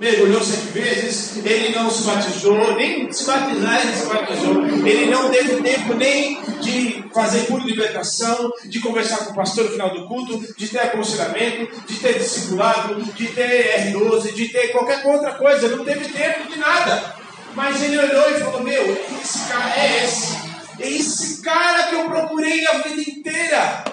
[0.00, 5.30] mergulhou sete vezes, ele não se batizou, nem se batizar ele se batizou, ele não
[5.30, 10.08] teve tempo nem de fazer por libertação, de conversar com o pastor no final do
[10.08, 15.76] culto, de ter aconselhamento, de ter discipulado, de ter R12, de ter qualquer outra coisa,
[15.76, 17.14] não teve tempo de nada.
[17.54, 18.92] Mas ele olhou e falou: Meu,
[19.22, 20.50] esse cara é esse.
[20.78, 23.84] É esse cara que eu procurei a vida inteira.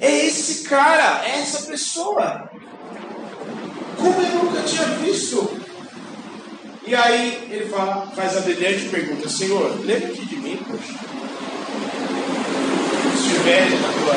[0.00, 2.50] É esse cara, é essa pessoa.
[4.04, 5.50] Como eu nunca tinha visto.
[6.86, 10.92] E aí ele fala, faz a brilhante pergunta, Senhor, lembra-te de mim, poxa.
[13.14, 14.14] Estiver na tua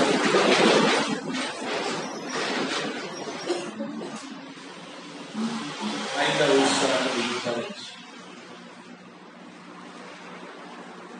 [6.19, 7.87] Ainda hoje está comigo talento.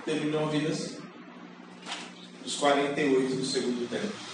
[0.03, 0.97] terminou a vida assim.
[2.43, 4.26] Dos 48 do segundo tempo.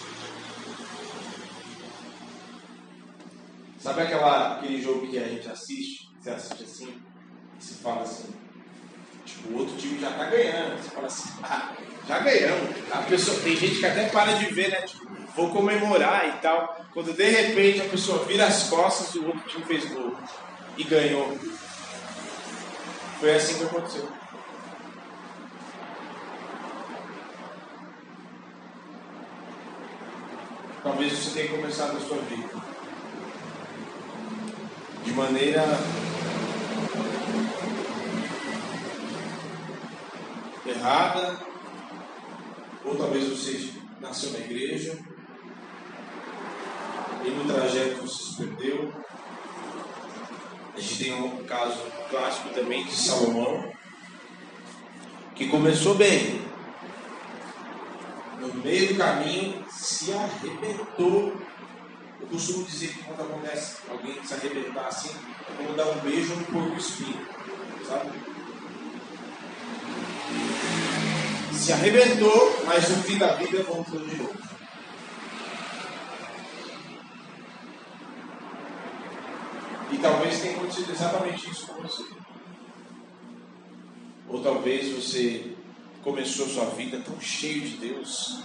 [3.83, 6.09] Sabe aquela, aquele jogo que a gente assiste?
[6.17, 7.01] Você assiste assim?
[7.59, 8.33] E se fala assim.
[9.25, 10.81] Tipo, o outro time já tá ganhando.
[10.81, 11.73] Você fala assim, ah,
[12.07, 12.69] já ganhamos.
[12.89, 14.83] A pessoa, tem gente que até para de ver, né?
[14.83, 15.05] Tipo,
[15.35, 16.85] vou comemorar e tal.
[16.93, 20.15] Quando de repente a pessoa vira as costas e o outro time fez gol.
[20.77, 21.37] E ganhou.
[23.19, 24.07] Foi assim que aconteceu.
[30.81, 32.72] talvez você tenha começado a sua vida
[35.03, 35.63] de maneira
[40.65, 41.39] errada,
[42.85, 44.97] ou talvez você nasceu na igreja
[47.25, 48.93] e no trajeto você se perdeu.
[50.75, 51.79] A gente tem um caso
[52.09, 53.71] clássico também de Salomão,
[55.35, 56.41] que começou bem,
[58.39, 61.33] no meio do caminho se arrebentou.
[62.33, 65.11] Costumo dizer que quando acontece alguém se arrebentar assim,
[65.51, 67.27] é como dar um beijo no porco espinho,
[67.87, 68.09] sabe?
[71.53, 74.35] Se arrebentou, mas no fim da vida voltou de novo.
[79.91, 82.03] E talvez tenha acontecido exatamente isso com você.
[84.27, 85.52] Ou talvez você
[86.03, 88.39] começou sua vida tão cheio de Deus,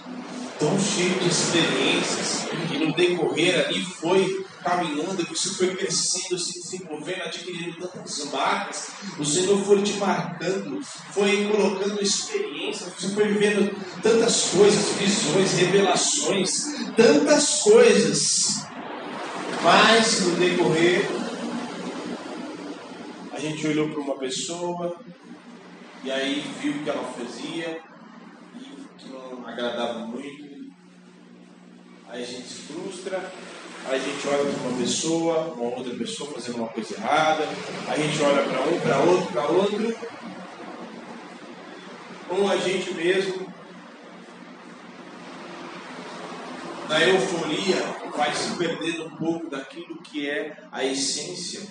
[0.58, 7.22] tão cheio de experiências, e no decorrer ali foi caminhando, você foi crescendo, se desenvolvendo,
[7.22, 10.80] adquirindo tantas marcas, o Senhor foi te marcando,
[11.12, 16.64] foi colocando experiências, você foi vivendo tantas coisas, visões, revelações,
[16.96, 18.66] tantas coisas,
[19.62, 21.08] mas no decorrer
[23.32, 24.96] a gente olhou para uma pessoa,
[26.04, 27.80] e aí viu o que ela fazia
[28.54, 28.60] e
[28.96, 30.48] que não agradava muito.
[32.08, 33.32] Aí a gente se frustra,
[33.84, 37.44] aí a gente olha para uma pessoa, uma outra pessoa fazendo uma coisa errada,
[37.86, 39.98] aí a gente olha para um, para outro, para outro.
[42.30, 43.52] Ou a gente mesmo,
[46.88, 47.76] na euforia,
[48.16, 51.66] vai se perdendo um pouco daquilo que é a essência.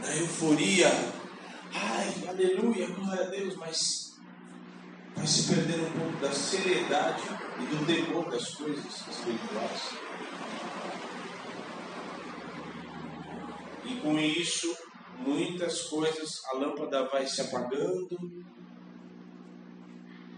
[0.00, 0.90] Na euforia,
[1.74, 4.20] Ai, aleluia, glória a Deus, mas
[5.16, 7.22] vai se perdendo um pouco da seriedade
[7.60, 9.94] e do temor das coisas espirituais.
[13.86, 14.76] E com isso,
[15.18, 18.44] muitas coisas, a lâmpada vai se apagando,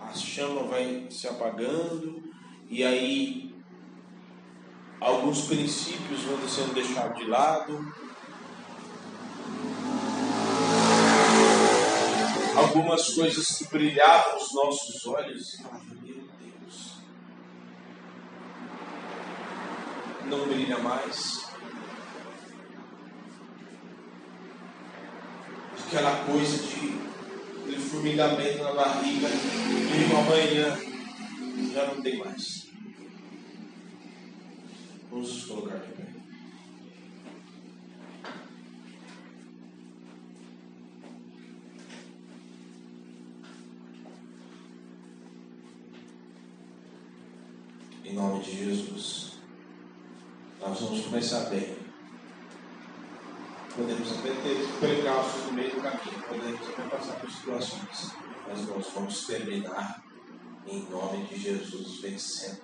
[0.00, 2.22] a chama vai se apagando,
[2.68, 3.54] e aí
[5.00, 7.92] alguns princípios vão sendo deixados de lado,
[12.56, 15.58] algumas coisas que brilhavam os nossos olhos.
[16.02, 16.98] Meu Deus,
[20.26, 21.44] não brilha mais.
[25.86, 30.78] Aquela coisa de, de formigamento na barriga, e amanhã
[31.72, 32.66] já não tem mais.
[35.10, 36.03] Vamos nos colocar de pé.
[48.14, 49.32] Em nome de Jesus.
[50.60, 51.76] Nós vamos começar bem.
[53.74, 58.12] Podemos até ter precalços no meio do caminho, podemos até passar por situações,
[58.46, 60.04] mas nós vamos terminar
[60.64, 62.60] em nome de Jesus vencendo.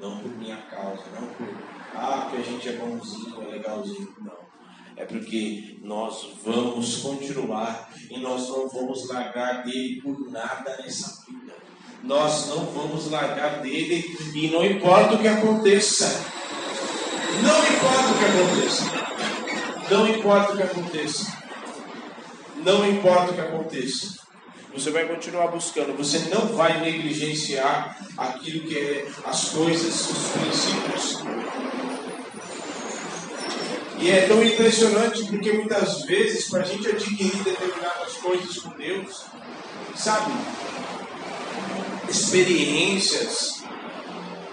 [0.00, 1.46] Não por minha causa, não por,
[1.94, 4.48] ah, porque a gente é bonzinho, é legalzinho, não.
[4.96, 11.47] É porque nós vamos continuar e nós não vamos largar dele por nada nessa vida.
[12.02, 16.24] Nós não vamos largar dele e não importa o que aconteça.
[17.42, 19.08] Não importa o que aconteça.
[19.90, 21.38] Não importa o que aconteça.
[22.56, 24.18] Não importa o que aconteça.
[24.74, 25.96] Você vai continuar buscando.
[25.96, 31.18] Você não vai negligenciar aquilo que é as coisas, os princípios.
[34.00, 39.24] E é tão impressionante porque muitas vezes, para a gente adquirir determinadas coisas com Deus,
[39.96, 40.32] sabe?
[42.08, 43.62] Experiências,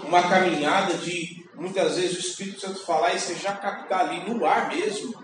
[0.03, 4.45] uma caminhada de muitas vezes o Espírito Santo falar e você já captar ali no
[4.45, 5.16] ar mesmo.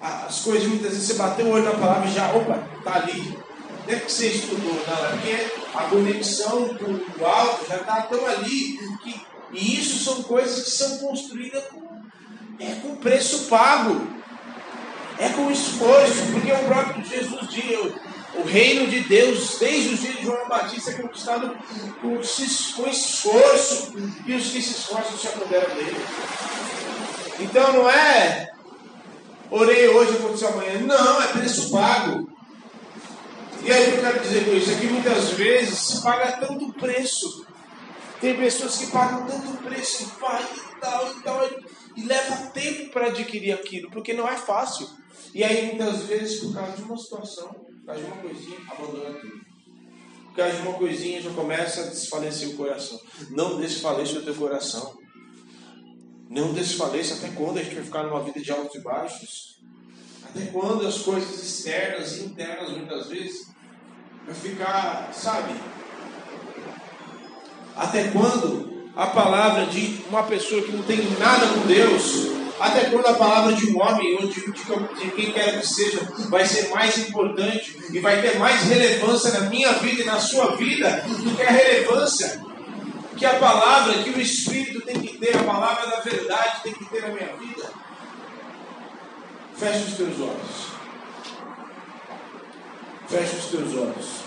[0.00, 3.38] As coisas muitas vezes você bateu o olho na palavra e já, opa, tá ali.
[3.86, 8.26] Não é porque você estudou, é porque a conexão com o alto já está tão
[8.26, 8.78] ali.
[9.02, 9.20] Que,
[9.52, 11.82] e isso são coisas que são construídas com,
[12.58, 14.06] é, com preço pago.
[15.18, 17.92] É com esforço, porque o próprio Jesus diz,
[18.36, 21.56] o reino de Deus, desde os dias de João Batista, é conquistado
[22.00, 23.92] com, com esforço,
[24.26, 25.96] e os que se esforçam se apoderam dele.
[27.40, 28.52] Então não é
[29.50, 30.80] orei hoje, aconteceu amanhã.
[30.80, 32.28] Não, é preço pago.
[33.62, 37.46] E aí eu quero dizer com isso é que muitas vezes se paga tanto preço.
[38.20, 41.50] Tem pessoas que pagam tanto preço e vai e tal e tal,
[41.96, 44.88] e leva tempo para adquirir aquilo, porque não é fácil.
[45.34, 49.44] E aí muitas vezes, por causa de uma situação, de uma coisinha, abandona tudo.
[50.26, 53.00] Por causa de uma coisinha já começa a desfalecer o coração.
[53.30, 54.98] Não desfaleça o teu coração.
[56.28, 59.60] Não desfaleça até quando a gente vai ficar numa vida de altos e baixos?
[60.24, 63.48] Até quando as coisas externas e internas, muitas vezes,
[64.26, 65.54] vai ficar, sabe?
[67.76, 73.06] Até quando a palavra de uma pessoa que não tem nada com Deus, até quando
[73.06, 76.68] a palavra de um homem ou de, de, de quem quer que seja vai ser
[76.68, 81.36] mais importante e vai ter mais relevância na minha vida e na sua vida do
[81.36, 82.44] que a relevância
[83.16, 86.84] que a palavra, que o Espírito tem que ter, a palavra da verdade tem que
[86.86, 87.70] ter na minha vida.
[89.56, 90.74] Feche os teus olhos.
[93.08, 94.23] Feche os teus olhos.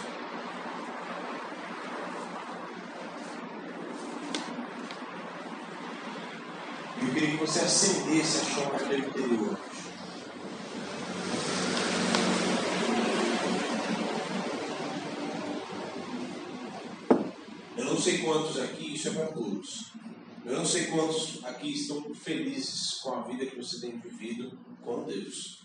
[7.01, 9.57] Eu queria que você acendesse a chama do interior.
[17.97, 19.85] não sei quantos aqui, isso é para todos.
[20.45, 25.03] Eu não sei quantos aqui estão felizes com a vida que você tem vivido com
[25.03, 25.63] Deus.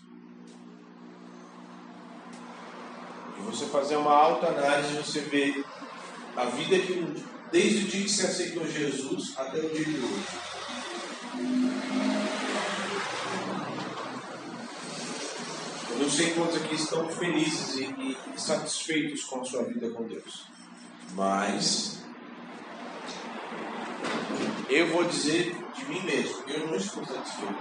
[3.37, 5.63] E você fazer uma autoanálise, você vê
[6.35, 10.53] a vida que, desde o dia que você aceitou Jesus até o dia de hoje.
[15.89, 20.03] Eu não sei quantos aqui estão felizes e, e satisfeitos com a sua vida com
[20.03, 20.45] Deus.
[21.15, 22.03] Mas
[24.69, 27.55] eu vou dizer de mim mesmo, eu não estou satisfeito.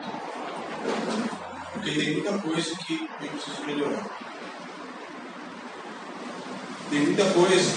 [1.73, 4.07] Porque tem muita coisa que eu preciso melhorar.
[6.91, 7.73] Tem muita coisa.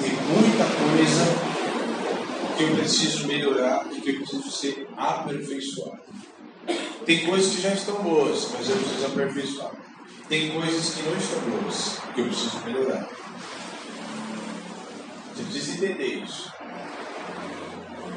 [0.00, 1.47] Tem muita coisa
[2.58, 6.02] que eu preciso melhorar e que eu preciso ser aperfeiçoado.
[7.06, 9.72] Tem coisas que já estão boas, mas eu preciso aperfeiçoar.
[10.28, 13.08] Tem coisas que não estão boas, que eu preciso melhorar.
[15.34, 16.52] Você precisa entender isso.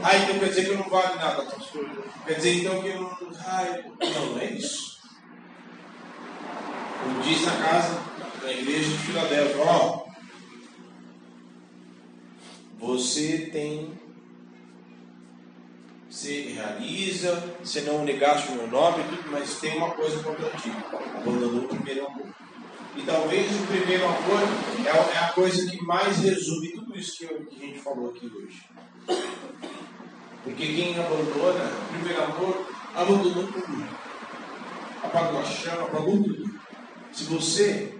[0.03, 1.87] Ah, então quer dizer que eu não vale nada, pastor.
[2.25, 3.17] Quer dizer então que eu não.
[3.45, 4.99] Ai, não, não é isso.
[7.03, 8.01] Como diz na casa,
[8.41, 10.05] na igreja de Filadélfia, ó.
[12.79, 14.00] Você tem.
[16.11, 19.01] Você realiza, você não negaste o meu nome,
[19.31, 20.69] mas tem uma coisa contra ti.
[21.15, 22.27] Abandonou o primeiro amor.
[22.97, 24.41] E talvez o primeiro amor
[24.85, 28.61] é, é a coisa que mais resume tudo isso que, a gente falou aqui hoje.
[30.43, 33.97] Porque quem abandona, o primeiro amor, abandonou tudo.
[35.01, 36.59] Apagou a chama, apagou tudo.
[37.13, 37.97] Se você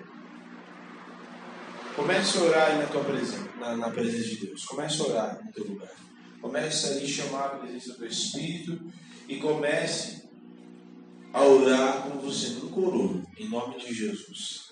[1.96, 5.52] comece a orar na tua presença, na, na presença de Deus, comece a orar no
[5.54, 6.11] teu lugar.
[6.42, 8.92] Comece a chamar a presença do Espírito
[9.28, 10.24] e comece
[11.34, 14.72] a orar como você orou, em nome de Jesus.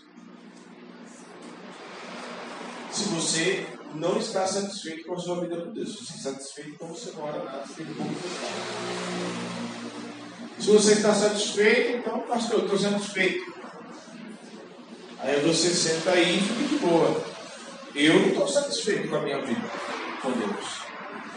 [3.00, 3.66] se você
[3.96, 5.90] não está satisfeito com a sua vida com Deus.
[5.90, 7.64] Se você está satisfeito, então você não ora nada,
[7.96, 8.12] bom
[10.60, 13.54] Se você está satisfeito, então, pastor, eu estou satisfeito.
[15.20, 17.24] Aí você senta aí e fica de boa.
[17.96, 19.70] Eu não estou satisfeito com a minha vida
[20.22, 20.89] com Deus.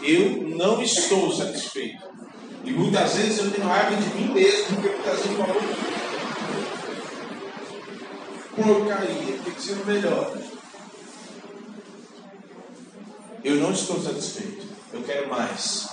[0.02, 2.02] Eu não estou satisfeito.
[2.64, 5.60] E muitas vezes eu tenho raiva de mim mesmo, porque muitas vezes eu falo,
[8.56, 10.36] porcaria, tem que ser melhor.
[13.44, 14.66] Eu não estou satisfeito.
[14.92, 15.88] Eu quero mais.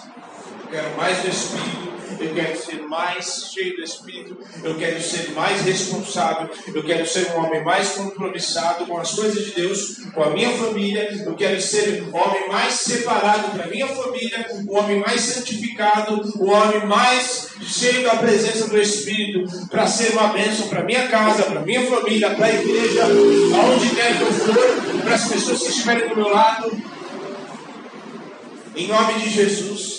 [0.63, 5.31] Eu quero mais do Espírito eu quero ser mais cheio do Espírito, eu quero ser
[5.31, 10.23] mais responsável, eu quero ser um homem mais compromissado com as coisas de Deus, com
[10.23, 14.77] a minha família, eu quero ser um homem mais separado para a minha família, um
[14.77, 20.67] homem mais santificado, um homem mais cheio da presença do Espírito, para ser uma bênção
[20.67, 25.15] para minha casa, para minha família, para a igreja, aonde quer que eu for, para
[25.15, 26.71] as pessoas que estiverem do meu lado.
[28.75, 29.98] Em nome de Jesus.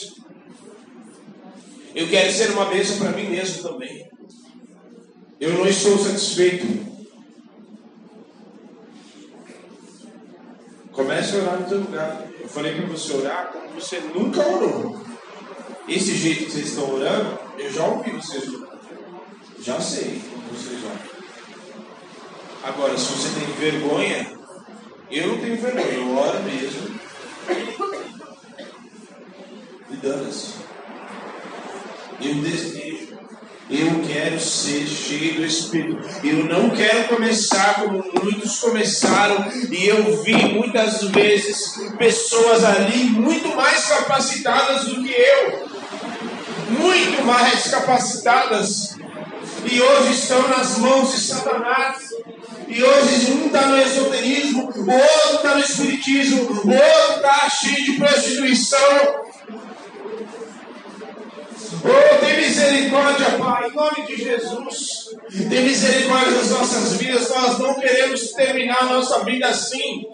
[2.00, 4.10] Eu quero ser uma bênção para mim mesmo também.
[5.38, 6.66] Eu não estou satisfeito.
[10.92, 12.26] Comece a orar no seu lugar.
[12.40, 14.98] Eu falei para você orar como você nunca orou.
[15.86, 18.80] Esse jeito que vocês estão orando, eu já ouvi vocês orando.
[19.60, 21.00] Já sei como vocês oram.
[22.62, 24.38] Agora, se você tem vergonha,
[25.10, 26.98] eu não tenho vergonha, eu oro mesmo.
[29.90, 30.69] E dane-se.
[32.22, 33.08] Eu desejo.
[33.70, 36.06] Eu quero ser cheio do Espírito.
[36.24, 39.46] Eu não quero começar como muitos começaram.
[39.70, 45.68] E eu vi muitas vezes pessoas ali muito mais capacitadas do que eu.
[46.80, 48.96] Muito mais capacitadas.
[49.70, 52.10] E hoje estão nas mãos de Satanás.
[52.66, 57.84] E hoje um está no esoterismo, o outro está no espiritismo, o outro está cheio
[57.84, 59.24] de prostituição,
[61.82, 65.16] Oh, tem misericórdia, Pai, em nome de Jesus.
[65.48, 67.30] Tem misericórdia das nossas vidas.
[67.30, 70.06] Nós não queremos terminar nossa vida assim.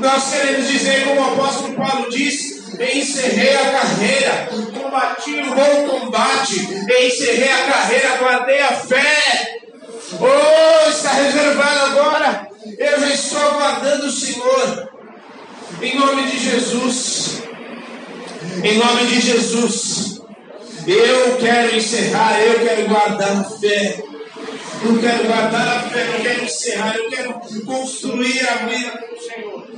[0.00, 4.48] Nós queremos dizer, como o apóstolo Paulo disse, encerrei a carreira,
[4.80, 6.60] combati o bom combate,
[7.04, 9.60] encerrei a carreira, guardei a fé.
[10.20, 12.48] Oh, está reservado agora.
[12.78, 14.88] Eu já estou aguardando o Senhor.
[15.82, 17.42] Em nome de Jesus.
[18.60, 20.20] Em nome de Jesus.
[20.86, 24.02] Eu quero encerrar, eu quero guardar a fé.
[24.84, 27.34] Eu quero guardar a fé, eu quero encerrar, eu quero
[27.64, 29.72] construir a vida com o Senhor.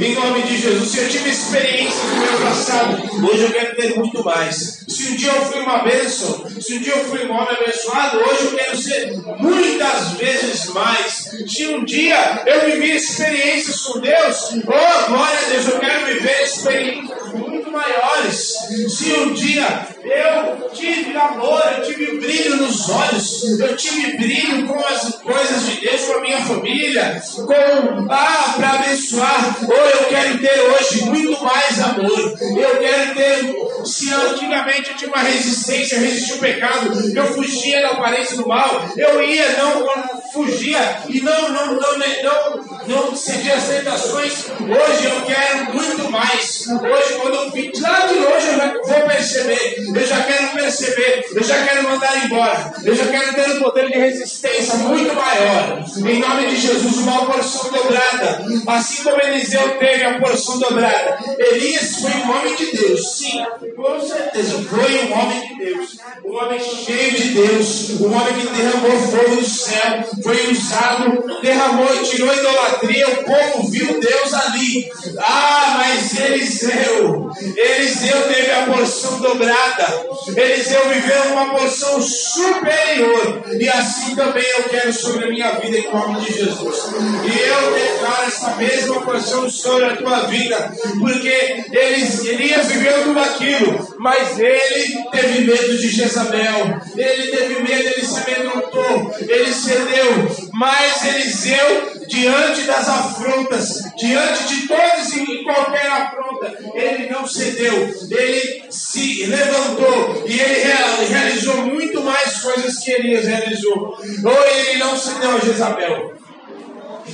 [0.00, 3.96] Em nome de Jesus, se eu tive experiência no meu passado, hoje eu quero ter
[3.96, 4.84] muito mais.
[4.86, 8.18] Se um dia eu fui uma bênção, se um dia eu fui um homem abençoado,
[8.18, 11.30] hoje eu quero ser muitas vezes mais.
[11.46, 16.42] Se um dia eu vivi experiências com Deus, oh glória a Deus, eu quero viver
[16.42, 18.54] experiências muito maiores.
[18.88, 24.78] Se um dia eu tive amor, eu tive brilho nos olhos, eu tive brilho com
[24.78, 29.56] as coisas de Deus, com a minha família, com ah, para abençoar.
[29.68, 32.38] Ou eu quero ter hoje muito mais amor.
[32.40, 33.58] Eu quero ter.
[33.84, 38.84] Se antigamente eu tinha uma resistência, resistir ao pecado, eu fugia da aparência do mal,
[38.96, 39.86] eu ia, não
[40.32, 44.46] fugia e não, não, não, não, não cedia as tentações.
[44.60, 46.66] Hoje eu quero muito mais.
[46.68, 49.76] Hoje, quando eu vim lá de longe, eu já vou perceber.
[49.98, 51.26] Eu já quero perceber.
[51.34, 52.72] Eu já quero mandar embora.
[52.84, 55.84] Eu já quero ter um poder de resistência muito maior.
[55.96, 58.44] Em nome de Jesus, uma porção dobrada.
[58.68, 61.18] Assim como Eliseu teve a porção dobrada.
[61.38, 63.16] Elias foi um homem de Deus.
[63.16, 63.44] Sim,
[63.74, 64.62] com certeza.
[64.68, 65.98] Foi um homem de Deus.
[66.24, 68.00] Um homem cheio de Deus.
[68.00, 70.04] Um homem que derramou fogo do céu.
[70.22, 73.08] Foi usado, derramou e tirou idolatria.
[73.08, 74.88] O povo viu Deus ali.
[75.18, 77.30] Ah, mas Eliseu.
[77.56, 79.77] Eliseu teve a porção dobrada.
[80.36, 83.42] Eliseu viveu uma porção superior.
[83.58, 86.76] E assim também eu quero sobre a minha vida em nome de Jesus.
[87.24, 90.72] E eu declaro essa mesma porção sobre a tua vida.
[90.98, 93.96] Porque Elias viveu tudo aquilo.
[93.98, 96.80] Mas ele teve medo de Jezabel.
[96.96, 99.14] Ele teve medo, ele se amedrontou.
[99.20, 100.48] Ele cedeu.
[100.52, 108.64] Mas Eliseu, diante das afrontas, diante de todos e qualquer afronta, ele não cedeu, ele
[108.70, 113.98] se levantou e ele realizou muito mais coisas que Elias realizou.
[114.24, 116.18] Ou ele não cedeu a Jezabel.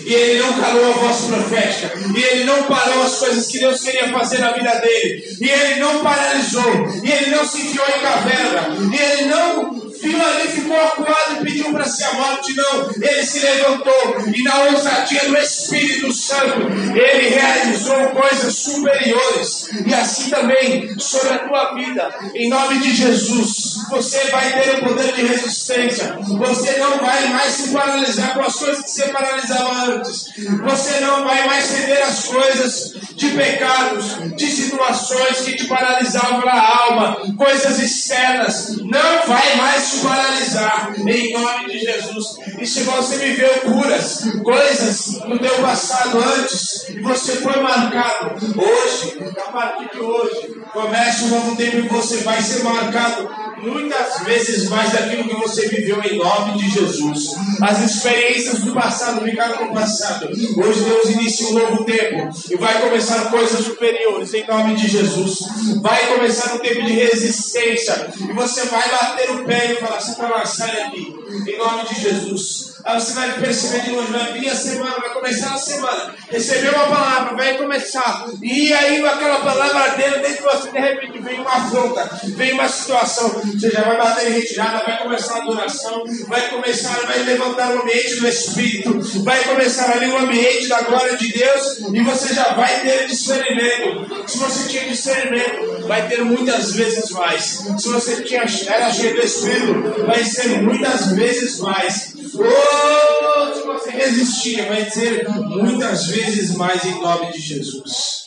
[0.04, 1.92] E ele não calou a voz profética.
[2.16, 5.24] E ele não parou as coisas que Deus queria fazer na vida dele.
[5.40, 6.88] E ele não paralisou.
[7.02, 8.76] E ele não se enfiou em caverna.
[8.92, 12.54] E ele não viu ali, ficou acuado e pediu para ser a morte.
[12.54, 16.60] Não, ele se levantou e na ousadia do Espírito Santo,
[16.94, 19.70] ele realizou coisas superiores.
[19.86, 23.73] E assim também sobre a tua vida, em nome de Jesus.
[23.88, 26.18] Você vai ter o poder de resistência.
[26.20, 30.26] Você não vai mais se paralisar com as coisas que você paralisava antes.
[30.62, 36.84] Você não vai mais ceder às coisas de pecados, de situações que te paralisavam na
[36.84, 38.76] alma, coisas externas.
[38.78, 42.26] Não vai mais te paralisar, em nome de Jesus.
[42.58, 49.18] E se você viveu curas, coisas no teu passado antes, e você foi marcado, hoje,
[49.36, 53.28] a partir de hoje, começa um novo tempo e você vai ser marcado
[53.58, 57.34] muitas vezes mais daquilo que você viveu em nome de Jesus.
[57.60, 60.26] As experiências do passado ficaram no passado.
[60.26, 65.38] Hoje Deus inicia um novo tempo e vai começar coisas superiores em nome de Jesus.
[65.80, 70.50] Vai começar um tempo de resistência e você vai bater o pé e falar: Satanás,
[70.50, 71.14] sai daqui
[71.46, 72.73] em nome de Jesus.
[72.84, 76.14] Aí você vai perceber de longe, vai vir a semana, vai começar a semana.
[76.28, 78.26] Recebeu uma palavra, vai começar.
[78.42, 82.68] E aí aquela palavra dentro, dentro de você, de repente vem uma afronta, vem uma
[82.68, 83.30] situação.
[83.30, 87.80] Você já vai bater em retirada, vai começar a adoração, vai começar, vai levantar o
[87.80, 92.52] ambiente do Espírito, vai começar ali o ambiente da glória de Deus, e você já
[92.52, 94.28] vai ter discernimento.
[94.28, 97.64] Se você tinha discernimento, vai ter muitas vezes mais.
[97.78, 102.13] Se você tinha, era cheio do Espírito, vai ser muitas vezes mais.
[102.36, 108.24] Oh, resistir, vai ser muitas vezes mais em nome de Jesus.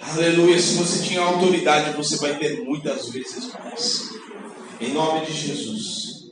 [0.00, 0.58] Aleluia.
[0.58, 4.10] Se você tinha autoridade, você vai ter muitas vezes mais.
[4.80, 6.30] Em nome de Jesus.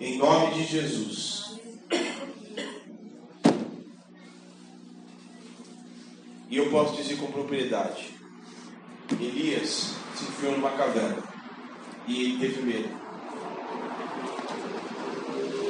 [0.00, 1.38] Em nome de Jesus.
[6.50, 8.10] E eu posso dizer com propriedade:
[9.12, 11.22] Elias se enfiou numa caverna
[12.06, 12.97] e ele teve medo.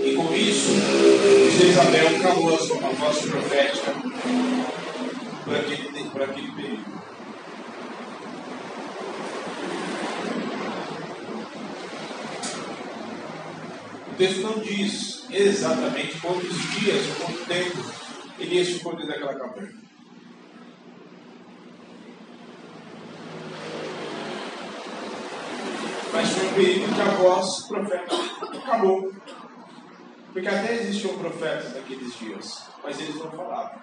[0.02, 0.70] E com isso,
[1.58, 3.94] Jezabel calou a sua voz profética
[5.44, 7.02] por aquele, por aquele período.
[14.06, 17.78] O texto não diz exatamente quantos dias ou quanto tempo
[18.38, 19.88] Elias ficou dentro daquela caverna.
[26.12, 29.12] Mas foi um período que a voz profética acabou.
[30.32, 33.80] Porque até existiam profetas naqueles dias, mas eles não falavam.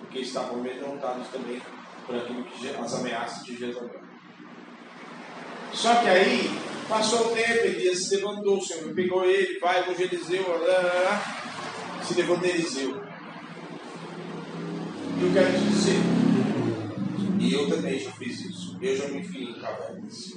[0.00, 1.60] Porque estavam amedrontados também
[2.06, 4.00] por aquilo que as ameaças de Jezabel.
[5.72, 6.50] Só que aí,
[6.88, 9.92] passou o tempo, Elias se levantou, o Senhor pegou ele, vai, lá,
[12.02, 13.02] se levantou Eliseu.
[15.18, 16.00] E eu quero te dizer,
[17.38, 20.34] e eu também já fiz isso, eu já me enfiei em cavernas.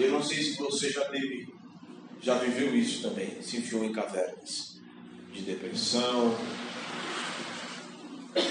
[0.00, 1.52] Eu não sei se você já teve,
[2.22, 4.80] já viveu isso também, se enfiou em cavernas
[5.30, 6.34] de depressão,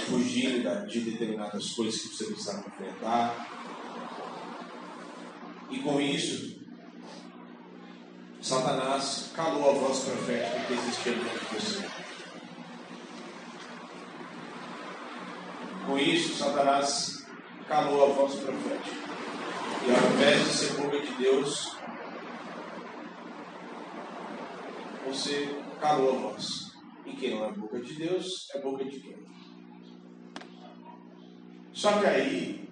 [0.07, 3.47] fugir de determinadas coisas que você precisava enfrentar.
[5.71, 6.61] E com isso,
[8.39, 11.89] Satanás calou a voz profética que existia dentro de você.
[15.87, 17.25] Com isso, Satanás
[17.67, 19.08] calou a voz profética.
[19.85, 21.71] E ao invés de ser boca de Deus,
[25.07, 26.71] você calou a voz.
[27.05, 29.17] E quem não é boca de Deus, é boca de quem?
[31.73, 32.69] Só que aí,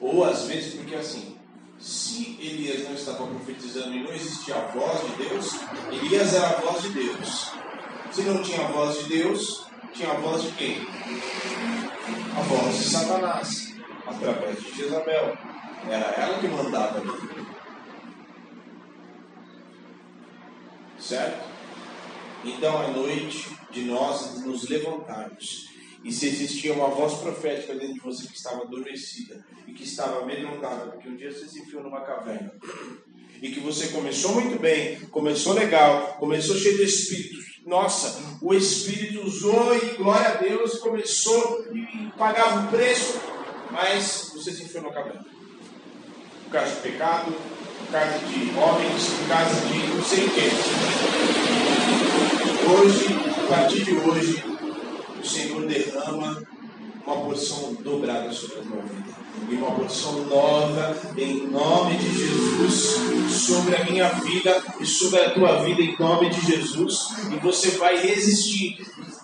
[0.00, 1.36] ou às vezes, porque assim,
[1.78, 5.60] se Elias não estava profetizando e não existia a voz de Deus,
[5.92, 7.52] Elias era a voz de Deus.
[8.12, 10.76] Se não tinha a voz de Deus, tinha a voz de quem?
[12.36, 13.67] A voz de Satanás,
[14.08, 15.36] através de Jezabel.
[15.88, 17.46] Era ela que mandava ali.
[20.98, 21.48] Certo?
[22.44, 25.68] Então é noite de nós nos levantarmos.
[26.04, 30.22] E se existia uma voz profética dentro de você que estava adormecida e que estava
[30.22, 32.52] amedrontada, porque um dia você se enfiou numa caverna
[33.40, 37.38] e que você começou muito bem, começou legal, começou cheio de Espírito.
[37.66, 43.20] Nossa, o Espírito usou e glória a Deus, começou e pagava o preço,
[43.70, 45.24] mas você se enfiou numa caverna
[46.44, 50.50] por causa de pecado, por causa de homens, por causa de não sei o quê.
[52.70, 53.06] Hoje,
[53.44, 54.44] a partir de hoje,
[55.22, 56.42] o Senhor derrama
[57.06, 59.18] uma porção dobrada sobre a tua vida.
[59.50, 62.96] E uma porção nova, em nome de Jesus,
[63.30, 67.08] sobre a minha vida e sobre a tua vida, em nome de Jesus.
[67.30, 68.78] E você vai resistir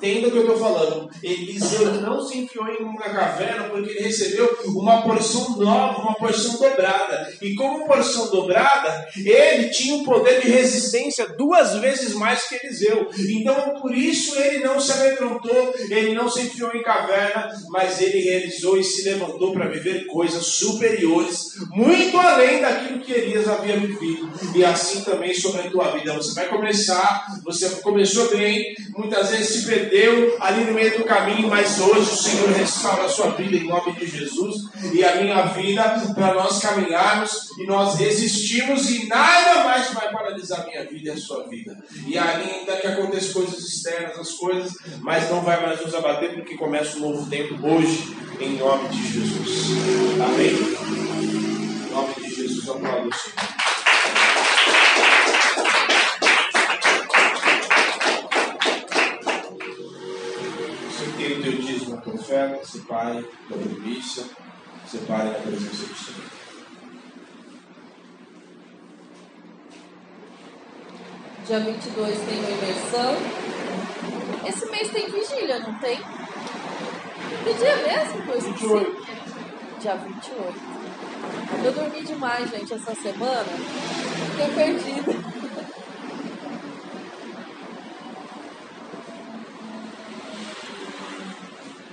[0.05, 1.09] Entenda o que eu estou falando.
[1.23, 6.59] Eliseu não se enfiou em uma caverna porque ele recebeu uma porção nova, uma porção
[6.59, 7.33] dobrada.
[7.41, 13.09] E como porção dobrada, ele tinha um poder de resistência duas vezes mais que Eliseu.
[13.31, 18.21] Então, por isso ele não se amedrontou, ele não se enfiou em caverna, mas ele
[18.21, 24.31] realizou e se levantou para viver coisas superiores, muito além daquilo que Elias havia vivido.
[24.55, 26.13] E assim também sobre a tua vida.
[26.13, 29.94] Você vai começar, você começou bem, muitas vezes se perdeu
[30.41, 33.93] ali no meio do caminho, mas hoje o Senhor restaura a sua vida em nome
[33.93, 34.57] de Jesus
[34.93, 35.85] e a minha vida
[36.15, 41.13] para nós caminharmos e nós resistirmos e nada mais vai paralisar a minha vida e
[41.13, 41.79] a sua vida.
[42.07, 46.57] E ainda que aconteçam coisas externas, as coisas, mas não vai mais nos abater porque
[46.57, 49.69] começa um novo tempo hoje, em nome de Jesus.
[50.25, 50.55] Amém?
[51.87, 53.64] Em nome de Jesus, aplaudo o Senhor.
[62.25, 64.25] Oferta, separe da primícia,
[64.87, 66.31] separe na presença do Senhor.
[71.47, 73.15] Dia 22 tem uma imersão.
[74.49, 75.99] Esse mês tem vigília, não tem?
[75.99, 78.25] Que dia mesmo?
[78.25, 79.07] Foi 28.
[79.81, 80.75] Dia 28.
[81.63, 83.45] Eu dormi demais, gente, essa semana.
[84.31, 85.34] Fiquei perdida.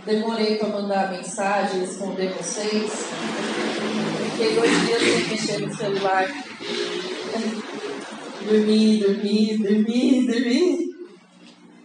[0.06, 2.92] Demorei para mandar mensagem, responder vocês.
[4.32, 6.28] Fiquei dois dias sem mexer no celular.
[8.44, 10.96] Dormi, dormi, dormi, dormi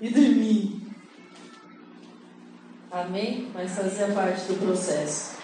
[0.00, 0.86] e dormi.
[2.90, 3.48] Amém?
[3.52, 5.36] Mas fazia parte do processo.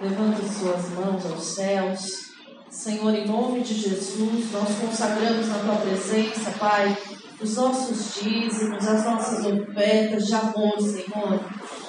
[0.00, 2.28] Levanta suas mãos aos céus.
[2.70, 6.96] Senhor, em nome de Jesus, nós consagramos na tua presença, Pai,
[7.40, 11.40] os nossos dízimos, as nossas ofertas de amor, Senhor.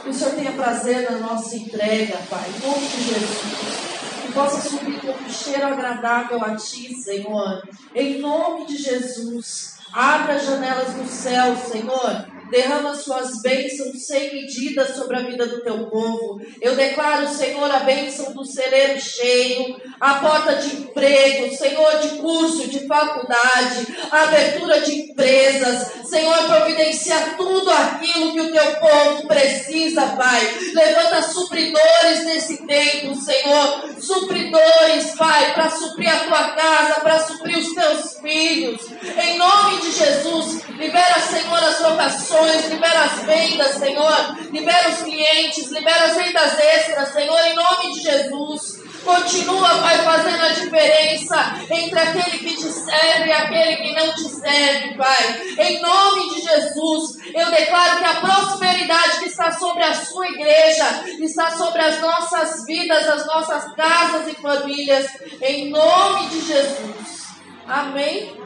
[0.03, 3.89] Que o Senhor tenha prazer na nossa entrega, Pai, em nome de Jesus
[4.25, 7.63] que possa subir como um cheiro agradável a Ti, Senhor.
[7.95, 14.85] Em nome de Jesus, abra as janelas do céu, Senhor derrama suas bênçãos sem medida
[14.93, 16.41] sobre a vida do teu povo.
[16.61, 22.67] Eu declaro, Senhor, a bênção do celeiro cheio, a porta de emprego, Senhor, de curso,
[22.67, 26.07] de faculdade, a abertura de empresas.
[26.07, 30.57] Senhor, providencia tudo aquilo que o teu povo precisa, Pai.
[30.73, 33.88] Levanta supridores nesse tempo, Senhor.
[34.01, 38.81] Supridores, Pai, para suprir a tua casa, para suprir os teus filhos.
[39.01, 44.37] Em nome de Jesus, libera, Senhor, as vocações libera as vendas, Senhor.
[44.51, 48.78] Libera os clientes, libera as vendas extras, Senhor, em nome de Jesus.
[49.03, 54.29] Continua, Pai, fazendo a diferença entre aquele que te serve e aquele que não te
[54.29, 55.41] serve, Pai.
[55.57, 61.03] Em nome de Jesus, eu declaro que a prosperidade que está sobre a sua igreja
[61.19, 65.07] está sobre as nossas vidas, as nossas casas e famílias.
[65.41, 67.29] Em nome de Jesus.
[67.67, 68.39] Amém.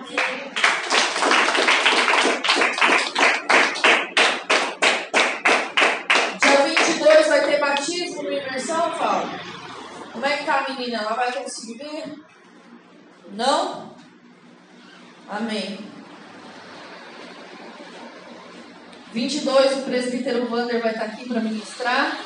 [7.33, 9.29] vai ter batismo no imersão, Paulo?
[10.13, 10.99] Como é que tá a menina?
[10.99, 12.23] Ela vai conseguir vir?
[13.31, 13.95] Não?
[15.27, 15.79] Amém.
[19.11, 22.19] 22, o presbítero Wander vai estar aqui para ministrar.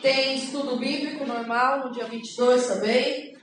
[0.00, 3.36] Tem estudo bíblico normal no dia 22 também.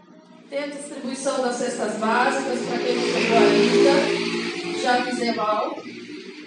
[0.49, 4.81] Tem a distribuição das cestas básicas para quem não pegou ainda.
[4.81, 5.81] Já avisei mal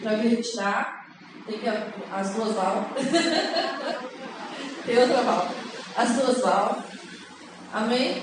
[0.03, 1.07] para vir retirar.
[1.47, 2.91] Tem que as duas Val.
[4.85, 5.62] Tem outra Val.
[5.97, 6.83] As duas Val.
[7.73, 8.23] Amém?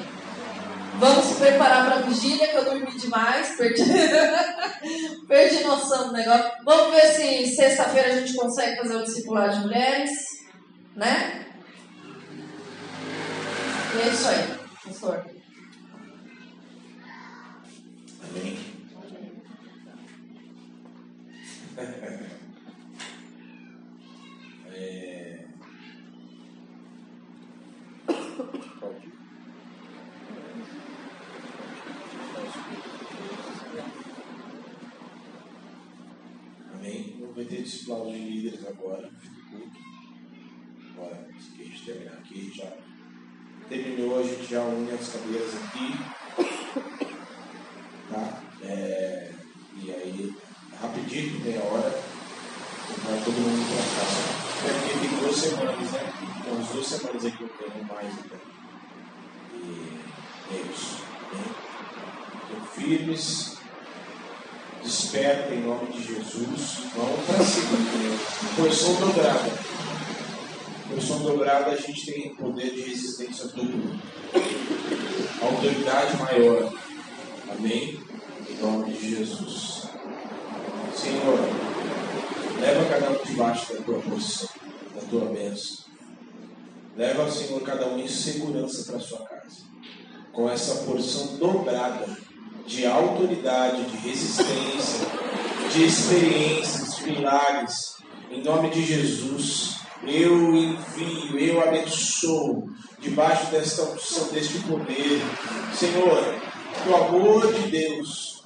[1.00, 3.84] Vamos se preparar para a vigília, que eu dormi demais, perdi,
[5.28, 6.52] perdi noção do negócio.
[6.66, 10.12] Vamos ver se sexta-feira a gente consegue fazer o discipulado de mulheres,
[10.96, 11.46] né?
[13.96, 15.26] E é isso aí, pastor.
[18.24, 18.60] Amém.
[24.76, 25.49] É...
[36.74, 37.18] Amém.
[37.20, 39.12] Não vai ter discipulado de líderes agora.
[40.94, 42.72] Agora, se a gente terminar aqui, já
[43.68, 45.92] terminou, a gente já une as cadeiras aqui.
[48.10, 48.42] Tá?
[48.64, 49.34] É...
[49.82, 50.34] E aí,
[50.80, 54.30] rapidinho, meia hora, vai todo mundo para casa.
[54.66, 56.19] É porque tem duas semanas, né?
[56.50, 58.40] Então, as duas semanas aqui eu tenho mais então.
[59.54, 60.00] E
[60.52, 61.04] é isso.
[61.32, 61.44] Né?
[62.50, 63.58] Então, firmes,
[64.82, 66.80] desperta em nome de Jesus.
[66.96, 67.78] Vamos para cima.
[68.56, 69.52] Posição dobrada.
[70.90, 74.00] Posição dobrada, a gente tem poder de resistência duplo.
[75.42, 76.74] Autoridade maior.
[77.52, 78.00] Amém?
[78.50, 79.84] Em nome de Jesus.
[80.96, 81.40] Senhor,
[82.60, 84.50] leva cada um de debaixo da tua porção,
[84.96, 85.89] da tua bênção.
[87.00, 89.62] Leva, Senhor, cada um em segurança para sua casa,
[90.34, 92.06] com essa porção dobrada
[92.68, 95.08] de autoridade, de resistência,
[95.72, 97.96] de experiências, de milagres.
[98.30, 102.70] Em nome de Jesus, eu envio, eu abençoo,
[103.00, 105.22] debaixo desta unção, deste poder.
[105.74, 106.36] Senhor,
[106.86, 108.44] o amor de Deus,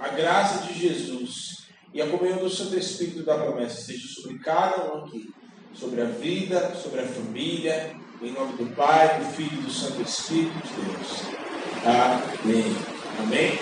[0.00, 4.94] a graça de Jesus e a comunhão do Santo Espírito da promessa seja sobre cada
[4.94, 5.41] um aqui
[5.74, 10.02] sobre a vida, sobre a família, em nome do Pai, do Filho e do Santo
[10.02, 11.22] Espírito de Deus.
[12.44, 12.76] Amém.
[13.18, 13.58] Amém?